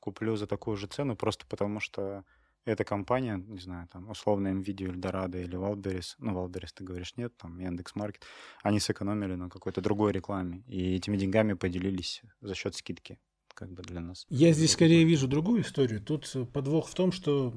[0.00, 2.24] куплю за такую же цену, просто потому что
[2.64, 7.36] эта компания, не знаю, там, условно, NVIDIA, Эльдорадо или Wildberries, ну, Wildberries ты говоришь нет,
[7.36, 8.24] там, Яндекс.Маркет,
[8.62, 13.18] они сэкономили на какой-то другой рекламе, и этими деньгами поделились за счет скидки,
[13.54, 14.26] как бы для нас.
[14.28, 16.00] Я здесь скорее вижу другую историю.
[16.00, 17.52] Тут э, подвох в том, что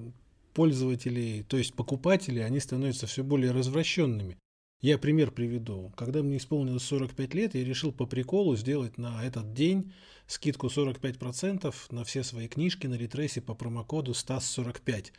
[0.56, 4.40] пользователи, то есть покупатели, они становятся все более развращенными.
[4.82, 5.92] Я пример приведу.
[5.98, 9.94] Когда мне исполнилось 45 лет, я решил по приколу сделать на этот день
[10.28, 15.12] скидку 45% на все свои книжки на ретрейсе по промокоду STAS45.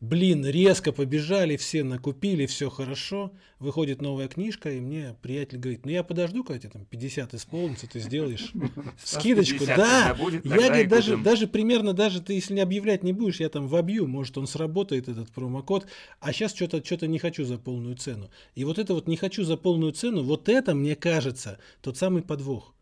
[0.00, 3.32] Блин, резко побежали, все накупили, все хорошо.
[3.58, 7.86] Выходит новая книжка, и мне приятель говорит, ну я подожду, когда тебе там 50 исполнится,
[7.86, 8.52] ты сделаешь
[9.04, 9.60] скидочку.
[9.60, 13.48] 50 Да, я говорит, даже, даже примерно, даже ты если не объявлять не будешь, я
[13.48, 15.86] там вобью, может он сработает этот промокод,
[16.20, 18.30] а сейчас что-то что не хочу за полную цену.
[18.54, 22.22] И вот это вот не хочу за полную цену, вот это, мне кажется, тот самый
[22.22, 22.75] подвох.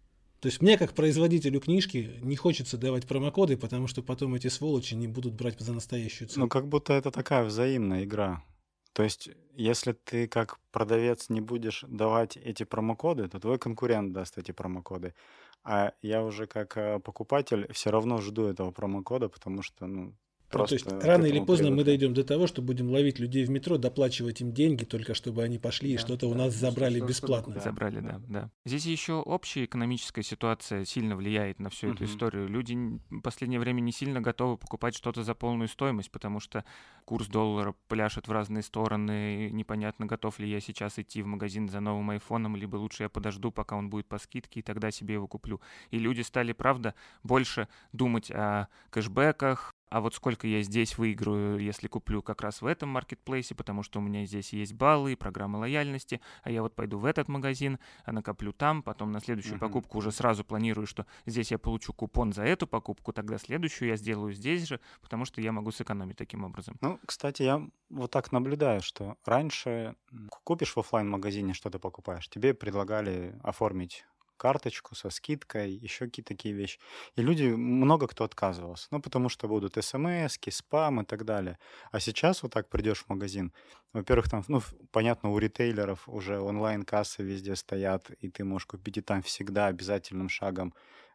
[0.44, 4.92] То есть мне, как производителю книжки, не хочется давать промокоды, потому что потом эти сволочи
[4.92, 6.44] не будут брать за настоящую цену.
[6.44, 8.44] Ну, как будто это такая взаимная игра.
[8.92, 14.36] То есть, если ты как продавец не будешь давать эти промокоды, то твой конкурент даст
[14.36, 15.14] эти промокоды.
[15.62, 20.12] А я уже как э, покупатель все равно жду этого промокода, потому что, ну,
[20.54, 21.86] Ну, просто то есть рано или поздно мы привык.
[21.86, 25.58] дойдем до того, что будем ловить людей в метро, доплачивать им деньги, только чтобы они
[25.58, 27.54] пошли и Да, что-то у да, нас что- забрали что- что бесплатно.
[27.54, 28.20] Да, Забрали, да, да.
[28.28, 28.50] да.
[28.64, 32.12] Здесь еще общая экономическая ситуация сильно влияет на всю эту Мгм.
[32.12, 32.48] историю.
[32.48, 32.74] Люди
[33.10, 36.64] в последнее время не сильно готовы покупать что-то за полную стоимость, потому что
[37.04, 39.48] курс доллара пляшет в разные стороны.
[39.48, 43.08] и Непонятно, готов ли я сейчас идти в магазин за новым айфоном, либо лучше я
[43.08, 45.60] подожду, пока он будет по скидке, и тогда себе его куплю.
[45.90, 51.86] И люди стали, правда, больше думать о кэшбэках, а вот сколько я здесь выиграю, если
[51.86, 55.58] куплю как раз в этом маркетплейсе, потому что у меня здесь есть баллы и программа
[55.58, 59.60] лояльности, а я вот пойду в этот магазин, а накоплю там, потом на следующую Мгм.
[59.60, 63.96] покупку уже сразу планирую, что здесь я получу купон за эту покупку, тогда следующую я
[63.96, 66.76] сделаю здесь же, потому что я могу сэкономить таким образом.
[66.80, 69.94] Ну, кстати, я вот так наблюдаю, что раньше
[70.42, 76.54] купишь в оффлайн магазине что-то покупаешь, тебе предлагали оформить карточку со скидкой, еще какие-то такие
[76.54, 76.78] вещи.
[77.16, 78.88] И люди, много кто отказывался.
[78.90, 81.58] Ну, потому что будут смс, спам и так далее.
[81.90, 83.52] А сейчас вот так придешь в магазин,
[83.92, 89.02] во-первых, там, ну, понятно, у ритейлеров уже онлайн-кассы везде стоят, и ты можешь купить и
[89.02, 90.74] там всегда обязательным шагом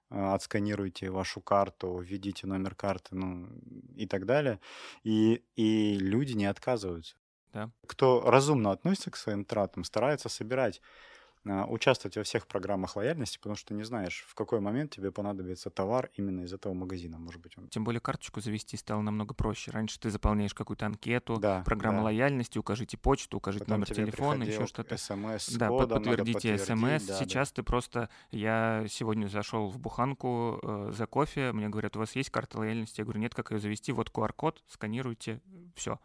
[0.10, 3.50] э, отсканируйте вашу карту, введите номер карты, ну,
[3.96, 4.60] и так далее.
[5.04, 7.16] И, и люди не отказываются.
[7.54, 7.72] Да.
[7.88, 11.09] Кто разумно относится к своим тратам, старается собирать, а,
[11.46, 16.10] участвовать во всех программах лояльности, потому что не знаешь, в какой момент тебе понадобится товар
[16.16, 17.18] именно из этого магазина.
[17.18, 17.68] Может быть, он...
[17.70, 19.72] Тем более карточку завести стало намного проще.
[19.72, 22.04] Раньше ты заполняешь какую-то анкету, Да, программа да.
[22.06, 24.98] лояльности, укажите почту, укажите Потом номер телефона, еще что-то.
[24.98, 27.06] СМС Да, кодом, подтвердите смс.
[27.06, 27.20] да, да.
[27.20, 28.10] Сейчас ты просто...
[28.32, 33.00] Я сегодня зашел в буханку э, за кофе, мне говорят, у вас есть карта лояльности?
[33.00, 33.92] Я говорю, нет, как ее завести?
[33.92, 35.42] Вот QR-код, сканируйте,
[35.76, 36.00] все.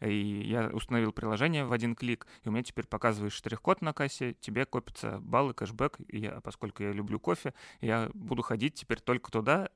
[0.00, 4.34] И я установил приложение в один клик, и у меня теперь показываешь штрих-код на кассе,
[4.40, 5.98] тебе копятся баллы, кэшбэк.
[6.08, 9.70] И я, поскольку я люблю кофе, я буду ходить теперь только туда,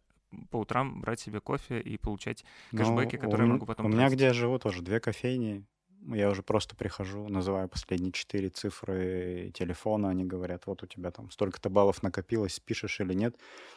[0.51, 3.87] по утрам брать себе кофе и получать Ну, кэшбэки, у которые я м- могу потом
[3.87, 4.17] У меня, тратить.
[4.17, 5.65] где я живу, тоже две кофейни.
[6.07, 10.09] Я уже просто прихожу, называю последние четыре цифры телефона.
[10.09, 13.37] Они говорят, вот у тебя там столько-то баллов накопилось, пишешь или нет.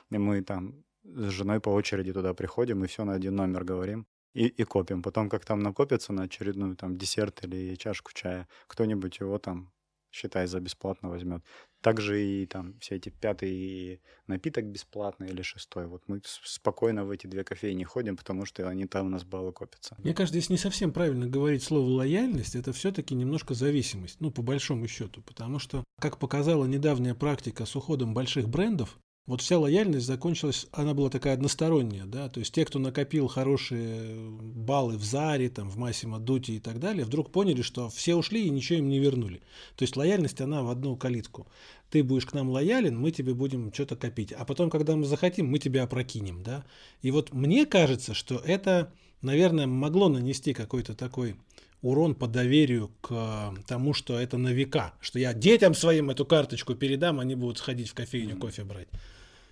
[0.10, 4.06] И мы там с женой по очереди туда приходим и все на один номер говорим.
[4.34, 5.04] И, и копим.
[5.04, 9.72] Потом, как там накопится на очередную там десерт или чашку чая, кто-нибудь его там,
[10.12, 11.44] считай, за бесплатно возьмет.
[11.82, 15.86] Также и там все эти пятый напиток бесплатный или шестой.
[15.86, 19.52] Вот мы спокойно в эти две кофейни ходим, потому что они там у нас баллы
[19.52, 19.96] копятся.
[20.00, 24.42] Мне кажется, здесь не совсем правильно говорить слово лояльность, это все-таки немножко зависимость, ну, по
[24.42, 30.06] большому счету, потому что, как показала недавняя практика с уходом больших брендов, вот вся лояльность
[30.06, 35.50] закончилась, она была такая односторонняя, да, то есть те, кто накопил хорошие баллы в Заре,
[35.50, 38.90] там, в Массимо Дути и так далее, вдруг поняли, что все ушли и ничего им
[38.90, 39.42] не вернули.
[39.78, 41.48] То есть лояльность, она в одну калитку.
[41.90, 44.34] Ты будешь к нам лоялен, мы тебе будем что-то копить.
[44.34, 46.66] А потом, когда мы захотим, мы тебя опрокинем, да.
[47.02, 51.36] И вот мне кажется, что это, наверное, могло нанести какой-то такой
[51.84, 56.26] урон по доверию к э, тому, что это на века, что я детям своим эту
[56.26, 58.88] карточку передам, они будут сходить в кофейню кофе брать.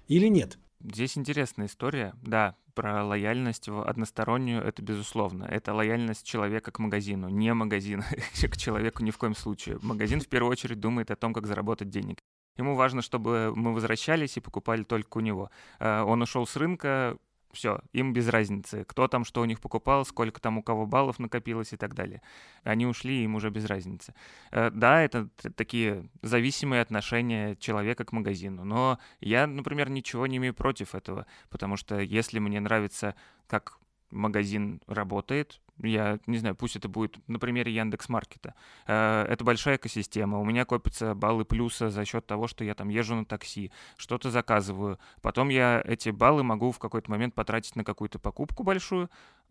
[0.07, 0.57] Или нет?
[0.79, 5.43] Здесь интересная история, да, про лояльность в одностороннюю, это безусловно.
[5.43, 8.03] Это лояльность человека к магазину, не магазин
[8.41, 9.77] к человеку ни в коем случае.
[9.81, 12.19] Магазин в первую очередь думает о том, как заработать денег.
[12.57, 15.51] Ему важно, чтобы мы возвращались и покупали только у него.
[15.79, 17.17] Э, Он ушел с рынка,
[17.53, 21.19] Все, им без разницы, кто там что у них покупал, сколько там у кого баллов
[21.19, 22.21] накопилось и так далее.
[22.63, 24.13] Они ушли, им уже без разницы.
[24.51, 30.53] Э, да, это такие зависимые отношения человека к магазину, но я, например, ничего не имею
[30.53, 33.15] против этого, потому что если мне нравится,
[33.47, 33.77] как
[34.11, 38.55] магазин работает, я не знаю, пусть это будет на примере Яндекс Маркета.
[38.87, 40.39] Э, это большая экосистема.
[40.39, 44.31] У меня копятся баллы плюса за счет того, что я там езжу на такси, что-то
[44.31, 44.99] заказываю.
[45.21, 49.09] Потом я эти баллы могу в какой-то момент потратить на какую-то покупку большую.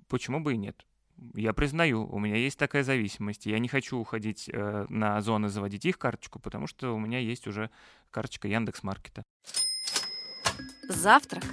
[0.08, 0.86] Почему бы и нет?
[1.34, 3.44] Я признаю, у меня есть такая зависимость.
[3.44, 7.46] Я не хочу уходить э, на зоны, заводить их карточку, потому что у меня есть
[7.46, 7.70] уже
[8.10, 9.22] карточка Яндекс Маркета.
[10.88, 11.44] Завтрак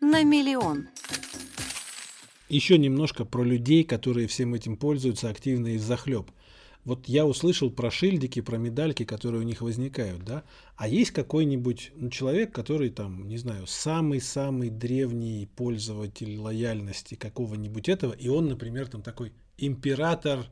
[0.00, 0.88] на миллион.
[2.48, 6.30] Еще немножко про людей, которые всем этим пользуются активно из захлеб.
[6.84, 10.44] Вот я услышал про шильдики, про медальки, которые у них возникают, да?
[10.76, 18.12] А есть какой-нибудь ну, человек, который там, не знаю, самый-самый древний пользователь лояльности какого-нибудь этого,
[18.12, 20.44] и он, например, там такой император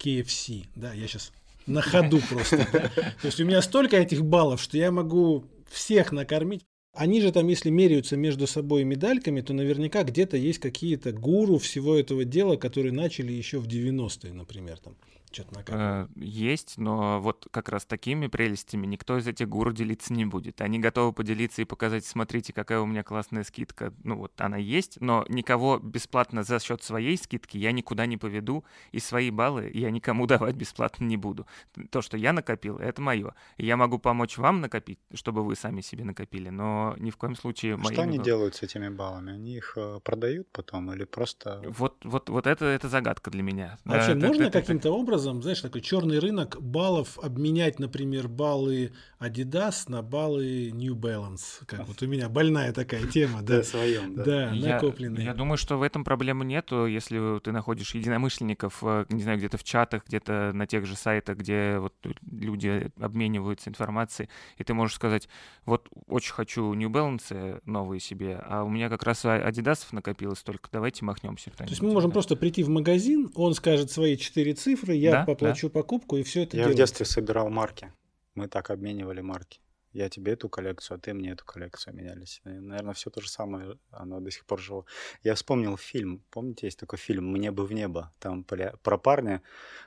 [0.00, 1.32] KFC, да, я сейчас
[1.66, 2.56] на ходу просто.
[2.64, 6.64] То есть у меня столько этих баллов, что я могу всех накормить.
[6.98, 11.94] Они же там, если меряются между собой медальками, то наверняка где-то есть какие-то гуру всего
[11.94, 14.96] этого дела, которые начали еще в 90-е, например, там
[15.34, 16.10] что-то накапливать.
[16.16, 20.60] Э, есть, но вот как раз такими прелестями никто из этих гуру делиться не будет.
[20.60, 23.92] Они готовы поделиться и показать, смотрите, какая у меня классная скидка.
[24.04, 28.64] Ну вот она есть, но никого бесплатно за счет своей скидки я никуда не поведу,
[28.92, 31.46] и свои баллы я никому давать бесплатно не буду.
[31.90, 33.34] То, что я накопил, это мое.
[33.56, 37.74] Я могу помочь вам накопить, чтобы вы сами себе накопили, но ни в коем случае...
[37.74, 39.32] А что они делают с этими баллами?
[39.32, 41.62] Они их э, продают потом или просто...
[41.66, 43.78] Вот, вот, вот это, это загадка для меня.
[43.84, 48.28] А вообще это, можно это, каким-то образом образом, знаешь, такой черный рынок баллов обменять, например,
[48.28, 51.64] баллы Adidas на баллы New Balance.
[51.66, 53.64] Как вот у меня больная такая тема, да.
[53.64, 54.24] своем, да.
[54.24, 55.24] Да, накопленные.
[55.24, 59.58] Я думаю, что в этом проблемы нету, если ты находишь единомышленников, э, не знаю, где-то
[59.58, 61.94] в чатах, где-то на тех же сайтах, где вот
[62.30, 65.28] люди обмениваются информацией, и ты можешь сказать,
[65.64, 70.68] вот очень хочу New Balance новые себе, а у меня как раз Adidas накопилось только,
[70.70, 71.50] давайте махнемся.
[71.50, 75.12] То есть мы можем просто прийти в магазин, он скажет свои четыре цифры, я я
[75.20, 75.74] да, поплачу да.
[75.74, 76.74] покупку, и все это Я делается.
[76.74, 77.92] в детстве собирал марки.
[78.34, 79.60] Мы так обменивали марки.
[79.92, 82.42] Я тебе эту коллекцию, а ты мне эту коллекцию менялись.
[82.44, 84.84] И, наверное, все то же самое, оно до сих пор живо.
[85.22, 86.22] Я вспомнил фильм.
[86.30, 88.12] Помните, есть такой фильм «Мне бы в небо».
[88.18, 89.42] Там про парня,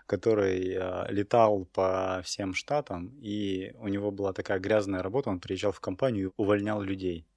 [0.08, 5.30] который э, летал по всем штатам, и у него была такая грязная работа.
[5.30, 7.28] Он приезжал в компанию и увольнял людей.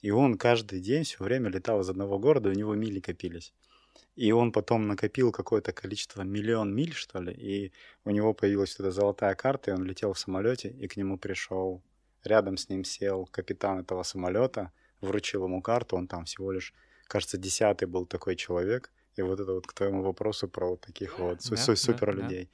[0.00, 3.54] И он каждый день все время летал из одного города, у него мили копились.
[4.14, 7.72] И он потом накопил какое-то количество, миллион миль, что ли, и
[8.04, 11.82] у него появилась эта золотая карта, и он летел в самолете, и к нему пришел,
[12.22, 14.70] рядом с ним сел капитан этого самолета,
[15.00, 16.74] вручил ему карту, он там всего лишь,
[17.06, 21.18] кажется, десятый был такой человек, и вот это вот к твоему вопросу про вот таких
[21.18, 22.50] вот да, супер людей.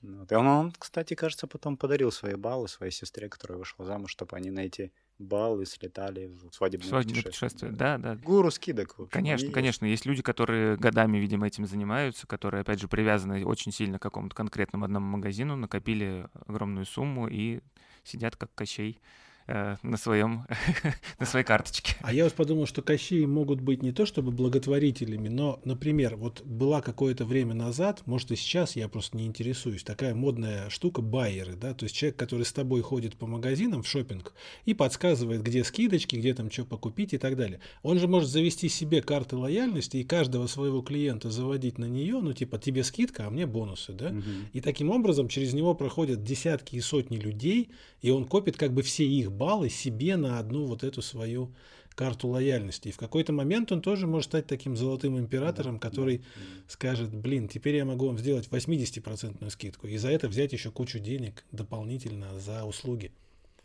[0.00, 0.18] Да.
[0.18, 0.32] Вот.
[0.32, 4.36] И он, он, кстати, кажется, потом подарил свои баллы своей сестре, которая вышла замуж, чтобы
[4.36, 7.72] они на эти баллы слетали в свадебное, свадебное путешествие.
[7.72, 8.16] Да, да.
[8.16, 8.94] Гуру скидок.
[8.98, 9.84] Общем, конечно, конечно.
[9.86, 9.92] Есть.
[10.02, 14.34] есть люди, которые годами, видимо, этим занимаются, которые, опять же, привязаны очень сильно к какому-то
[14.34, 17.60] конкретному одному магазину, накопили огромную сумму и
[18.04, 19.00] сидят как кощей
[19.48, 20.44] Э, на своем
[21.20, 21.94] на своей карточке.
[22.00, 26.42] А я вот подумал, что Кощеи могут быть не то чтобы благотворителями, но, например, вот
[26.42, 31.54] была какое-то время назад, может и сейчас, я просто не интересуюсь, такая модная штука байеры,
[31.54, 35.62] да, то есть человек, который с тобой ходит по магазинам в шопинг и подсказывает, где
[35.62, 37.60] скидочки, где там что покупить и так далее.
[37.84, 42.32] Он же может завести себе карты лояльности и каждого своего клиента заводить на нее, ну
[42.32, 44.22] типа тебе скидка, а мне бонусы, да, угу.
[44.52, 47.70] и таким образом через него проходят десятки и сотни людей,
[48.02, 51.52] и он копит как бы все их баллы себе на одну вот эту свою
[51.94, 52.88] карту лояльности.
[52.88, 56.24] И в какой-то момент он тоже может стать таким золотым императором, да, который да.
[56.68, 60.98] скажет, блин, теперь я могу вам сделать 80% скидку, и за это взять еще кучу
[60.98, 63.12] денег дополнительно за услуги.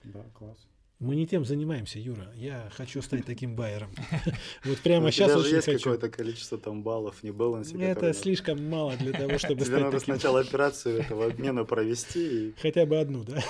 [0.04, 0.58] Да, класс.
[1.02, 2.32] Мы не тем занимаемся, Юра.
[2.36, 3.90] Я хочу стать таким байером.
[4.64, 7.76] Вот прямо сейчас очень есть какое-то количество там баллов, не балансе.
[7.82, 12.54] Это слишком мало для того, чтобы Тебе надо сначала операцию этого обмена провести.
[12.62, 13.44] Хотя бы одну, да?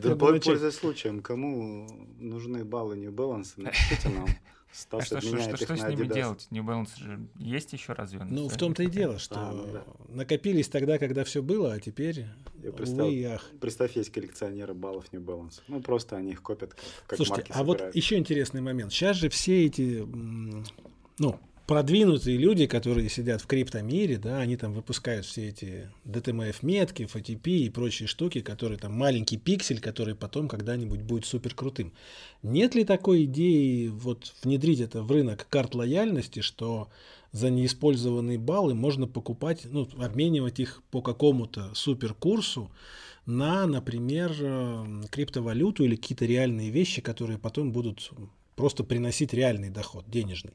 [0.00, 1.88] Да, пользуясь случаем, кому
[2.20, 4.28] нужны баллы не балансы, напишите нам.
[4.72, 6.46] Стас а что, что, что, с ними делать?
[6.50, 8.24] New Balance же есть еще разве?
[8.24, 9.84] Ну, в том-то и дело, что а, ну, да.
[10.08, 12.24] накопились тогда, когда все было, а теперь,
[12.62, 13.44] Я представь, увы ах.
[13.60, 15.60] Представь, есть коллекционеры баллов New Balance.
[15.68, 17.82] Ну, просто они их копят как, как Слушайте, а собирают.
[17.82, 18.92] вот еще интересный момент.
[18.92, 20.06] Сейчас же все эти,
[21.18, 27.48] ну, продвинутые люди, которые сидят в криптомире, да, они там выпускают все эти DTMF-метки, FTP
[27.48, 31.92] и прочие штуки, которые там маленький пиксель, который потом когда-нибудь будет супер крутым.
[32.42, 36.88] Нет ли такой идеи вот внедрить это в рынок карт лояльности, что
[37.32, 42.70] за неиспользованные баллы можно покупать, ну, обменивать их по какому-то супер курсу
[43.24, 48.10] на, например, э, криптовалюту или какие-то реальные вещи, которые потом будут
[48.56, 50.52] просто приносить реальный доход, денежный.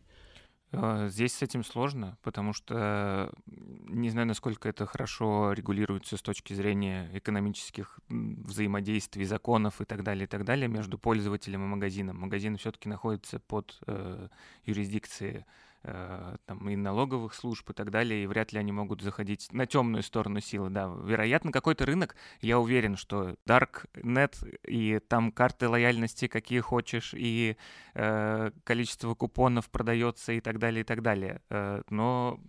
[0.72, 6.54] А, здесь с этим сложно, потому что не знаю, насколько это хорошо регулируется с точки
[6.54, 12.20] зрения экономических взаимодействий, законов и так далее, и так далее между пользователем и магазином.
[12.20, 14.28] Магазин все-таки находится под э,
[14.66, 15.44] юрисдикцией Э,
[16.46, 20.04] там, и налоговых служб и так далее, и вряд ли они могут заходить на темную
[20.04, 20.92] сторону силы, да.
[21.04, 24.36] Вероятно, какой-то рынок, я уверен, что Darknet
[24.68, 27.58] и там карты лояльности какие хочешь, и
[27.94, 31.42] э, количество купонов продается и так далее, и так далее.
[31.50, 32.40] Э, но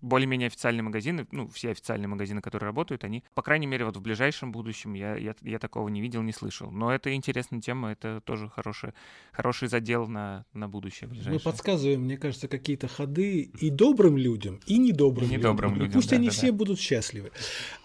[0.00, 4.00] более-менее официальные магазины, ну, все официальные магазины, которые работают, они, по крайней мере, вот в
[4.00, 6.70] ближайшем будущем я, я, я такого не видел, не слышал.
[6.70, 8.92] Но это интересная тема, это тоже хороший,
[9.32, 11.34] хороший задел на, на будущее ближайшее.
[11.34, 15.84] Мы подсказываем, мне кажется, какие-то ходы и добрым людям, и недобрым, и недобрым людям.
[15.86, 16.00] людям.
[16.00, 16.52] Пусть да, они да, все да.
[16.52, 17.30] будут счастливы.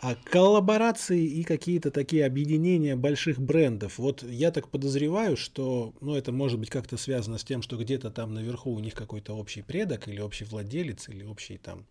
[0.02, 6.32] А коллаборации и какие-то такие объединения больших брендов, вот я так подозреваю, что, ну, это
[6.32, 10.08] может быть как-то связано с тем, что где-то там наверху у них какой-то общий предок
[10.08, 11.86] или общий владелец или общий там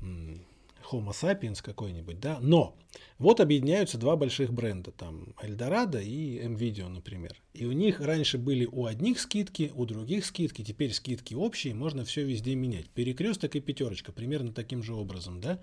[0.00, 0.40] 嗯，
[0.90, 2.76] Homo sapiens какой-нибудь, да, но
[3.18, 7.40] вот объединяются два больших бренда, там Eldorado и MVideo, например.
[7.54, 12.04] И у них раньше были у одних скидки, у других скидки, теперь скидки общие, можно
[12.04, 12.88] все везде менять.
[12.88, 15.60] Перекресток и пятерочка, примерно таким же образом, да.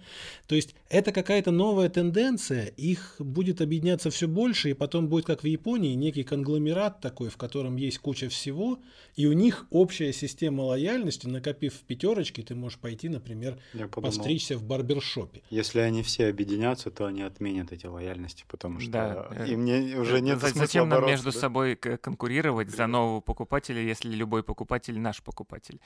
[0.48, 5.44] То есть это какая-то новая тенденция, их будет объединяться все больше, и потом будет, как
[5.44, 8.80] в Японии, некий конгломерат такой, в котором есть куча всего,
[9.16, 13.60] и у них общая система лояльности, накопив в пятерочке, ты можешь пойти, например,
[13.92, 14.64] постричься в
[15.20, 15.42] барбершопе.
[15.50, 20.22] Если они все объединятся, то они отменят эти лояльности, потому что Да, им не, уже
[20.22, 21.40] нет За- смысла Зачем нам бороться, между да?
[21.40, 25.80] собой конкурировать за нового покупателя, если любой покупатель наш покупатель?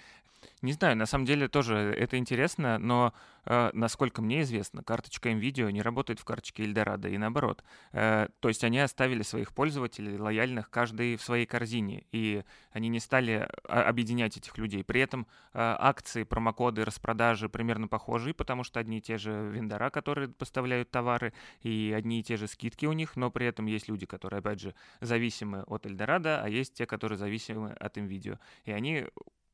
[0.61, 5.71] Не знаю, на самом деле тоже это интересно, но э, насколько мне известно, карточка MVideo
[5.71, 7.63] не работает в карточке Эльдорадо и наоборот.
[7.91, 12.99] Э, то есть они оставили своих пользователей лояльных каждый в своей корзине, и они не
[12.99, 14.83] стали а, объединять этих людей.
[14.83, 19.89] При этом э, акции, промокоды, распродажи примерно похожи, потому что одни и те же вендора,
[19.89, 23.87] которые поставляют товары, и одни и те же скидки у них, но при этом есть
[23.87, 28.39] люди, которые, опять же, зависимы от Эльдорадо, а есть те, которые зависимы от NVIDIA.
[28.65, 29.05] И они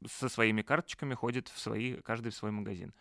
[0.08, 2.94] со своими карточками ходят в свои, каждый в свой магазин.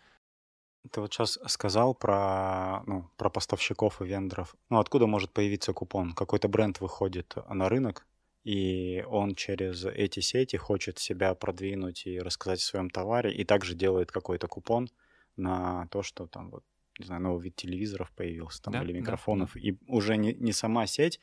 [0.91, 4.55] Ты вот сейчас сказал про, ну, про поставщиков и вендоров.
[4.71, 6.13] Ну, откуда может появиться купон?
[6.13, 8.07] Какой-то бренд выходит на рынок,
[8.45, 13.75] и он через эти сети хочет себя продвинуть и рассказать о своем товаре, и также
[13.75, 14.89] делает какой-то купон
[15.37, 16.65] на то, что там вот
[16.99, 20.53] не знаю, новый вид телевизоров появился там, Да, или да, микрофонов, и уже не, не
[20.53, 21.21] сама сеть,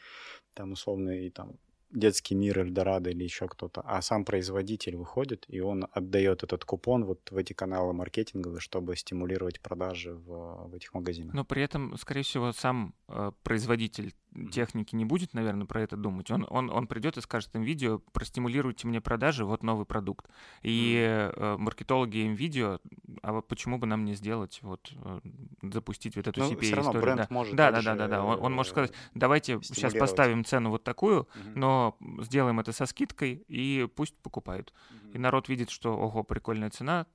[0.54, 1.58] там условно и там
[1.92, 7.06] детский мир Эльдорадо или еще кто-то, а сам производитель выходит, и он отдает этот купон
[7.06, 11.34] вот в эти каналы маркетинговые, чтобы стимулировать продажи в, в этих магазинах.
[11.34, 14.14] Но при этом, скорее всего, сам э, производитель
[14.52, 16.32] техники не будет, наверное, про это думать.
[16.32, 20.28] Он, он, он придет и скажет им видео, простимулируйте мне продажи, вот новый продукт.
[20.62, 22.80] И э, маркетологи им видео,
[23.22, 25.20] а вот почему бы нам не сделать, вот э,
[25.64, 27.02] запустить вот эту Ну, CPA историю.
[27.02, 27.28] бренд да.
[27.30, 28.24] может да, да, да, да, да.
[28.24, 31.60] Он, он может сказать, э, давайте сейчас поставим цену вот такую, Мгм.
[31.60, 34.74] но сделаем это со скидкой и пусть покупают.
[34.92, 35.22] И Мгм.
[35.22, 37.06] народ видит, что, ого, прикольная цена,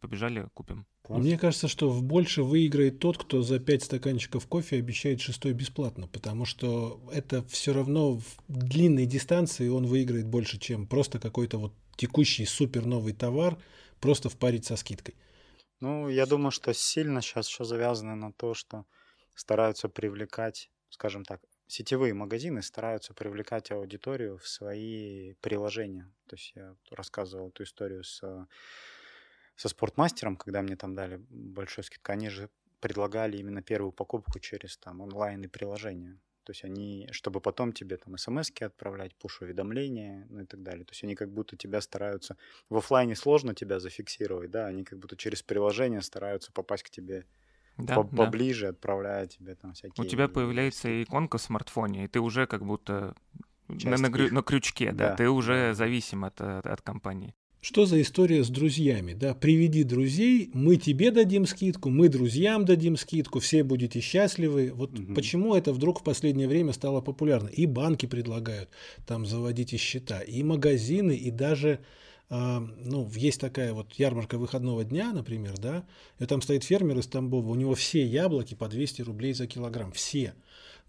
[0.00, 0.86] побежали, купим.
[1.08, 6.06] Мне кажется, что в больше выиграет тот, кто за 5 стаканчиков кофе обещает шестой бесплатно,
[6.06, 11.74] потому что это все равно в длинной дистанции он выиграет больше, чем просто какой-то вот
[11.96, 13.58] текущий супер новый товар
[14.00, 15.16] просто впарить со скидкой.
[15.80, 18.84] Ну, я думаю, что сильно сейчас еще завязано на то, что
[19.34, 26.12] стараются привлекать, скажем так, сетевые магазины стараются привлекать аудиторию в свои приложения.
[26.26, 28.20] То есть я рассказывал эту историю с,
[29.60, 32.12] со спортмастером, когда мне там дали большой скидку.
[32.12, 32.48] Они же
[32.80, 36.18] предлагали именно первую покупку через там онлайн и приложения.
[36.44, 40.86] То есть они, чтобы потом тебе там смс отправлять, пуш-уведомления, ну и так далее.
[40.86, 42.38] То есть они как будто тебя стараются...
[42.70, 47.26] В оффлайне сложно тебя зафиксировать, да, они как будто через приложение стараются попасть к тебе
[47.76, 48.24] Да, по- да.
[48.24, 50.08] поближе, отправляя тебе там У всякие...
[50.08, 53.14] тебя появляется иконка в смартфоне, и ты уже как будто
[53.68, 54.32] на, Часть на их.
[54.32, 57.34] на крючке, да, Да, ты уже зависим от, от, от компании.
[57.62, 59.12] Что за история с друзьями?
[59.12, 64.72] Да, приведи друзей, мы тебе дадим скидку, мы друзьям дадим скидку, все будете счастливы.
[64.74, 65.14] Вот Мгм.
[65.14, 67.48] почему это вдруг в последнее время стало популярно?
[67.48, 68.70] И банки предлагают
[69.06, 71.80] там заводите счета, и магазины, и даже
[72.30, 75.84] э, ну, есть такая вот ярмарка выходного дня, например, да,
[76.18, 79.92] и там стоит фермер из Тамбова, у него все яблоки по 200 рублей за килограмм,
[79.92, 80.32] все.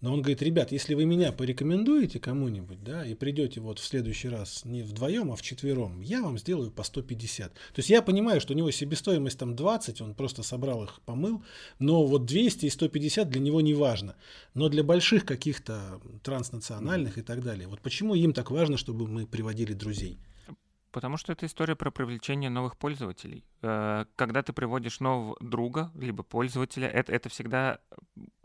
[0.02, 4.28] Но он говорит, ребят, если вы меня порекомендуете кому-нибудь, да, и придете вот в следующий
[4.28, 7.52] раз не вдвоем, а в четвером, я вам сделаю по 150.
[7.52, 11.44] То есть я понимаю, что у него себестоимость там 20, он просто собрал их, помыл,
[11.78, 14.16] но вот 200 и 150 для него не важно.
[14.54, 19.24] Но для больших каких-то транснациональных и так далее, вот почему им так важно, чтобы мы
[19.24, 20.18] приводили друзей?
[20.92, 23.46] Потому что это история про привлечение новых пользователей.
[23.62, 27.78] Э, когда ты приводишь нового друга, либо пользователя, это, это всегда...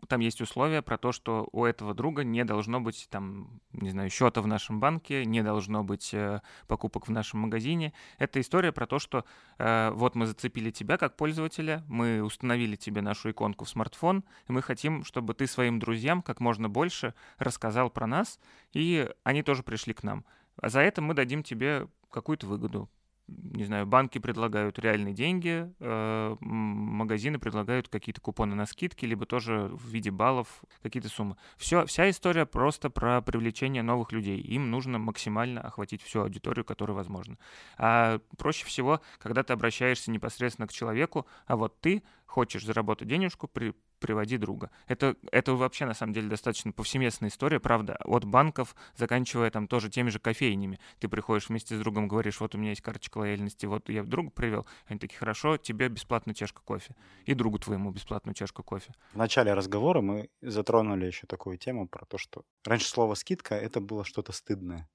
[0.08, 4.10] Там есть условия про то, что у этого друга не должно быть, там, не знаю,
[4.10, 7.92] счета в нашем банке, не должно быть э, покупок в нашем магазине.
[8.18, 9.26] Это история про то, что
[9.58, 14.54] э, вот мы зацепили тебя как пользователя, мы установили тебе нашу иконку в смартфон, и
[14.54, 18.40] мы хотим, чтобы ты своим друзьям как можно больше рассказал про нас,
[18.72, 20.24] и они тоже пришли к нам.
[20.56, 22.90] А за это мы дадим тебе какую-то выгоду.
[23.28, 29.70] Не знаю, банки предлагают реальные деньги, э, магазины предлагают какие-то купоны на скидки, либо тоже
[29.74, 31.36] в виде баллов какие-то суммы.
[31.58, 34.40] Все, вся история просто про привлечение новых людей.
[34.40, 37.38] Им нужно максимально охватить всю аудиторию, которая возможно.
[37.78, 43.48] А проще всего, когда ты обращаешься непосредственно к человеку, а вот ты хочешь заработать денежку,
[43.48, 44.70] при, приводи друга.
[44.88, 49.90] Это, это вообще, на самом деле, достаточно повсеместная история, правда, от банков, заканчивая там тоже
[49.90, 50.80] теми же кофейнями.
[51.00, 54.30] Ты приходишь вместе с другом, говоришь, вот у меня есть карточка лояльности, вот я друга
[54.30, 54.68] привел.
[54.86, 56.96] Они такие, хорошо, тебе бесплатную чашку кофе.
[57.26, 58.94] И другу твоему бесплатную чашку кофе.
[59.14, 63.80] В начале разговора мы затронули еще такую тему про то, что раньше слово «скидка»— это
[63.82, 64.90] было что-то стыдное.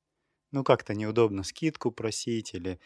[0.52, 2.78] Ну, как-то неудобно скидку просить или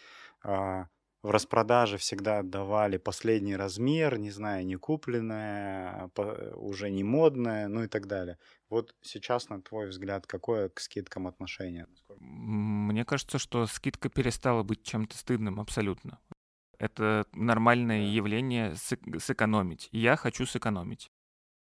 [0.42, 0.86] а,
[1.26, 6.08] в распродаже всегда отдавали последний размер, не знаю, не купленное,
[6.54, 8.38] уже не модное, ну и так далее.
[8.70, 11.86] Вот сейчас, на твой взгляд, какое к скидкам отношение?
[12.20, 16.20] Мне кажется, что скидка перестала быть чем-то стыдным абсолютно.
[16.78, 18.76] Это нормальное явление
[19.18, 19.88] сэкономить.
[19.92, 21.10] Я хочу сэкономить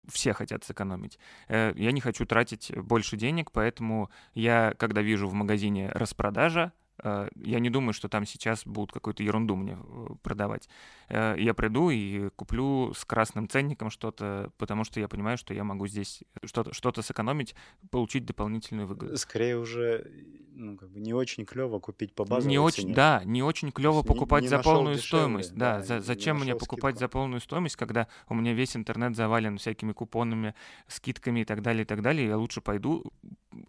[0.09, 1.19] все хотят сэкономить.
[1.49, 6.71] Э, я не хочу тратить больше денег, поэтому я, когда вижу в магазине распродажа,
[7.03, 10.67] я не думаю, что там сейчас будут какую-то ерунду мне э, продавать.
[11.09, 15.63] Э, я приду и куплю с красным ценником что-то, потому что я понимаю, что я
[15.63, 17.55] могу здесь что-то что сэкономить,
[17.91, 19.15] получить дополнительную выгоду.
[19.17, 20.09] Скорее уже
[20.57, 22.95] ну, как бы не очень клево купить по базовой не очень, цене.
[22.95, 25.53] Да, не очень клево покупать не, не за полную дешевле, стоимость.
[25.53, 26.99] Да, да за, зачем мне покупать скидку.
[26.99, 30.55] за полную стоимость, когда у меня весь интернет завален всякими купонами,
[30.87, 32.27] скидками и так далее, и так далее.
[32.27, 33.11] Я лучше пойду.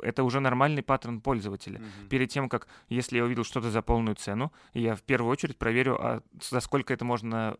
[0.01, 1.78] Это уже нормальный паттерн пользователя.
[1.78, 2.09] Угу.
[2.11, 5.97] Перед тем, как, если я увидел что-то за полную цену, я в первую очередь проверю,
[6.01, 7.57] а за сколько это можно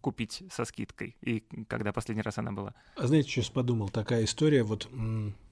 [0.00, 2.74] купить со скидкой и когда последний раз она была.
[2.96, 3.88] А знаете, что я подумал?
[3.88, 4.88] Такая история вот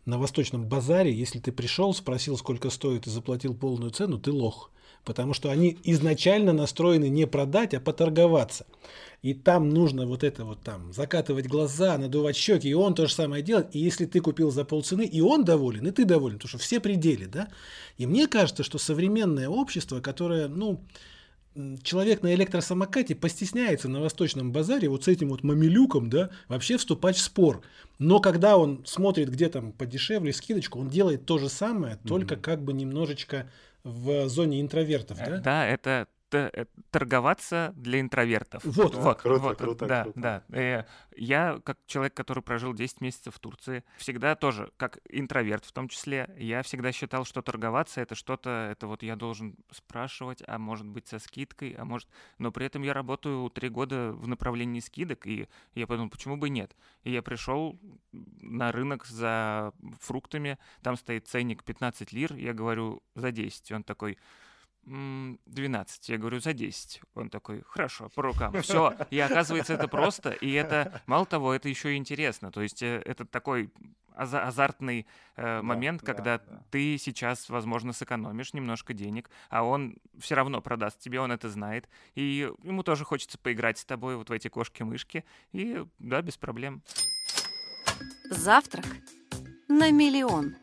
[0.07, 4.71] на Восточном базаре, если ты пришел, спросил, сколько стоит и заплатил полную цену, ты лох.
[5.05, 8.67] Потому что они изначально настроены не продать, а поторговаться.
[9.23, 13.15] И там нужно вот это вот там закатывать глаза, надувать щеки, и он то же
[13.15, 13.75] самое делает.
[13.75, 16.81] И если ты купил за полцены, и он доволен, и ты доволен, потому что все
[16.81, 17.49] пределы, да.
[17.99, 20.81] И мне кажется, что современное общество, которое, ну,
[21.83, 27.17] человек на электросамокате постесняется на восточном базаре вот с этим вот мамилюком, да, вообще вступать
[27.17, 27.63] в спор.
[27.99, 32.09] Но когда он смотрит где там подешевле скидочку, он делает то же самое, mm-hmm.
[32.09, 33.51] только как бы немножечко
[33.85, 35.39] в зоне интровертов, да?
[35.39, 36.09] Да, это
[36.91, 38.65] торговаться для интровертов.
[38.65, 40.21] Вот, вот, круто, вот, круто, да, круто.
[40.21, 40.43] да.
[40.51, 40.85] Э,
[41.17, 45.89] я, как человек, который прожил 10 месяцев в Турции, всегда тоже, как интроверт в том
[45.89, 50.87] числе, я всегда считал, что торговаться это что-то, это вот я должен спрашивать, а может
[50.87, 52.09] быть со скидкой, а может...
[52.39, 56.49] Но при этом я работаю три года в направлении скидок, и я подумал, почему бы
[56.49, 56.77] нет?
[57.05, 57.79] И я пришел
[58.13, 63.73] на рынок за фруктами, там стоит ценник 15 лир, я говорю, за 10.
[63.73, 64.19] Он такой,
[64.87, 66.09] 12.
[66.09, 67.03] Я говорю, за 10.
[67.15, 68.63] Он такой, хорошо, по рукам.
[68.63, 68.95] Все.
[69.11, 70.31] И оказывается, это просто.
[70.31, 72.53] И это, мало того, это еще и интересно.
[72.53, 73.71] То есть э, это такой
[74.15, 75.07] азартный
[75.37, 76.63] э, момент, да, когда да.
[76.71, 81.87] ты сейчас, возможно, сэкономишь немножко денег, а он все равно продаст тебе, он это знает,
[82.15, 86.83] и ему тоже хочется поиграть с тобой вот в эти кошки-мышки, и да, без проблем.
[88.31, 88.87] Завтрак
[89.69, 90.57] на миллион.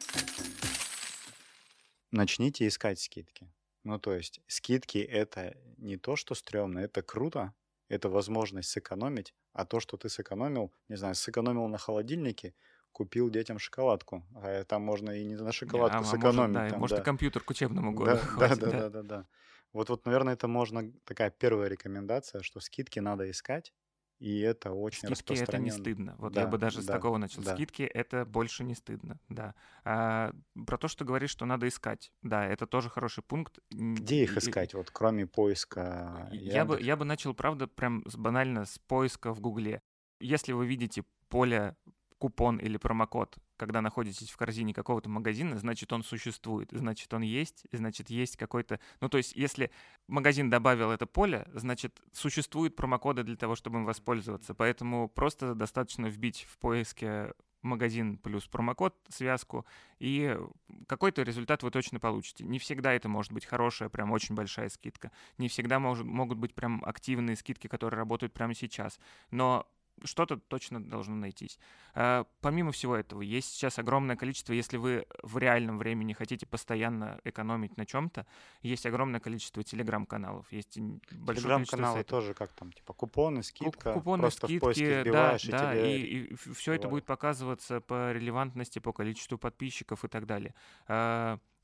[2.12, 3.48] Начните искать скидки.
[3.84, 7.54] Ну, то есть скидки это не то, что стрёмно, это круто,
[7.90, 12.56] это возможность сэкономить, а то, что ты сэкономил, не знаю, сэкономил на холодильнике,
[12.92, 16.36] купил детям шоколадку, а там можно и не на шоколадку а, сэкономить.
[16.36, 17.02] Может, да, там, может да.
[17.02, 19.28] и компьютер к учебному году да, хватит, да, да, да, да, да.
[19.74, 23.74] Вот, вот, наверное, это можно такая первая рекомендация, что скидки надо искать,
[24.20, 25.64] И это очень Скидки это распространенно.
[25.66, 26.16] не стыдно.
[26.18, 27.42] Вот Да, я бы даже с да, такого начал.
[27.44, 27.54] да.
[27.56, 29.54] Скидки это больше не стыдно, да.
[29.84, 30.34] А,
[30.66, 32.12] про то, что говоришь, что надо искать.
[32.22, 33.60] Да, это тоже хороший пункт.
[33.72, 34.74] Где их и- искать?
[34.74, 39.42] Вот кроме поиска Я бы, я бы начал, правда, прям с- банально с поиска в
[39.42, 39.82] Гугле.
[40.22, 41.76] Если вы видите поле
[42.24, 47.66] купон или промокод, когда находитесь в корзине какого-то магазина, значит, он существует, значит, он есть,
[47.74, 48.80] значит, есть какой-то...
[49.02, 49.72] Ну, то есть, если
[50.08, 54.54] магазин добавил это поле, значит, существуют промокоды для того, чтобы им воспользоваться.
[54.54, 59.66] Поэтому просто достаточно вбить в поиске магазин плюс промокод, связку,
[60.00, 60.40] и
[60.88, 62.46] какой-то результат вы точно получите.
[62.46, 65.12] Не всегда это может быть хорошая, прям очень большая скидка.
[65.38, 68.98] Не всегда может, могут быть прям активные скидки, которые работают прямо сейчас.
[69.30, 69.68] Но
[70.04, 71.60] что-то точно должно найтись.
[71.94, 77.20] А, Помимо всего этого, есть сейчас огромное количество, если вы в реальном времени хотите постоянно
[77.24, 78.26] экономить на чем-то,
[78.62, 82.10] есть огромное количество телеграм-каналов, есть большое количество Телеграм-каналы сайтов.
[82.10, 85.76] тоже как там, типа купоны, Ку- скидка, Купоны, просто в поиске скидки, да, вбиваешь, да,
[85.76, 86.26] и тебе...
[86.26, 90.54] и, все это будет показываться по релевантности, по количеству подписчиков и так далее.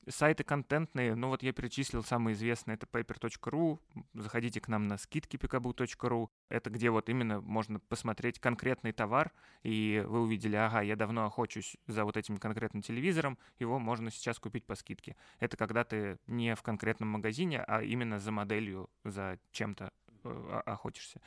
[0.08, 3.78] Сайты контентные, ну вот я перечислил самые известные, это paper.ru,
[4.14, 9.30] заходите к нам на скидки pikabu.ru, это где вот именно можно посмотреть конкретный товар,
[9.62, 14.38] и вы увидели, ага, я давно охочусь за вот этим конкретным телевизором, его можно сейчас
[14.38, 15.16] купить по скидке.
[15.38, 19.92] Это когда ты не в конкретном магазине, а именно за моделью, за чем-то
[20.24, 21.20] э, охотишься.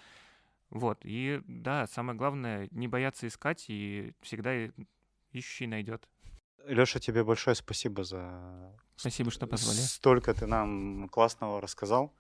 [0.72, 4.52] Вот, и да, самое главное, не бояться искать, и всегда
[5.32, 6.10] ищущий найдет.
[6.66, 9.78] Леша, тебе большое спасибо за Спасибо, что позвали.
[9.78, 12.14] Столько ты нам классного рассказал.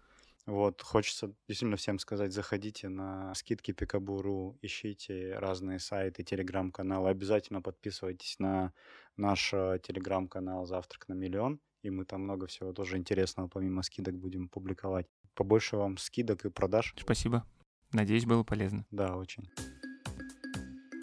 [0.45, 8.37] Вот, хочется действительно всем сказать, заходите на скидки Пикабуру, ищите разные сайты, телеграм-каналы, обязательно подписывайтесь
[8.39, 8.73] на
[9.15, 14.15] наш э, телеграм-канал «Завтрак на миллион», и мы там много всего тоже интересного помимо скидок
[14.15, 15.07] будем публиковать.
[15.33, 16.93] Побольше вам скидок и продаж.
[16.99, 17.45] Спасибо.
[17.93, 18.85] Надеюсь, было полезно.
[18.91, 19.49] Да, очень.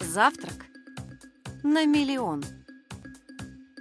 [0.01, 0.67] Завтрак
[1.63, 2.43] на миллион.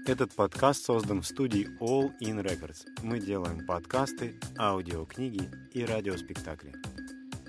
[0.07, 2.87] Этот подкаст создан в студии All In Records.
[3.03, 6.75] Мы делаем подкасты, аудиокниги и радиоспектакли.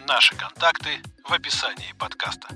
[0.05, 2.49] Наши контакты в описании подкаста.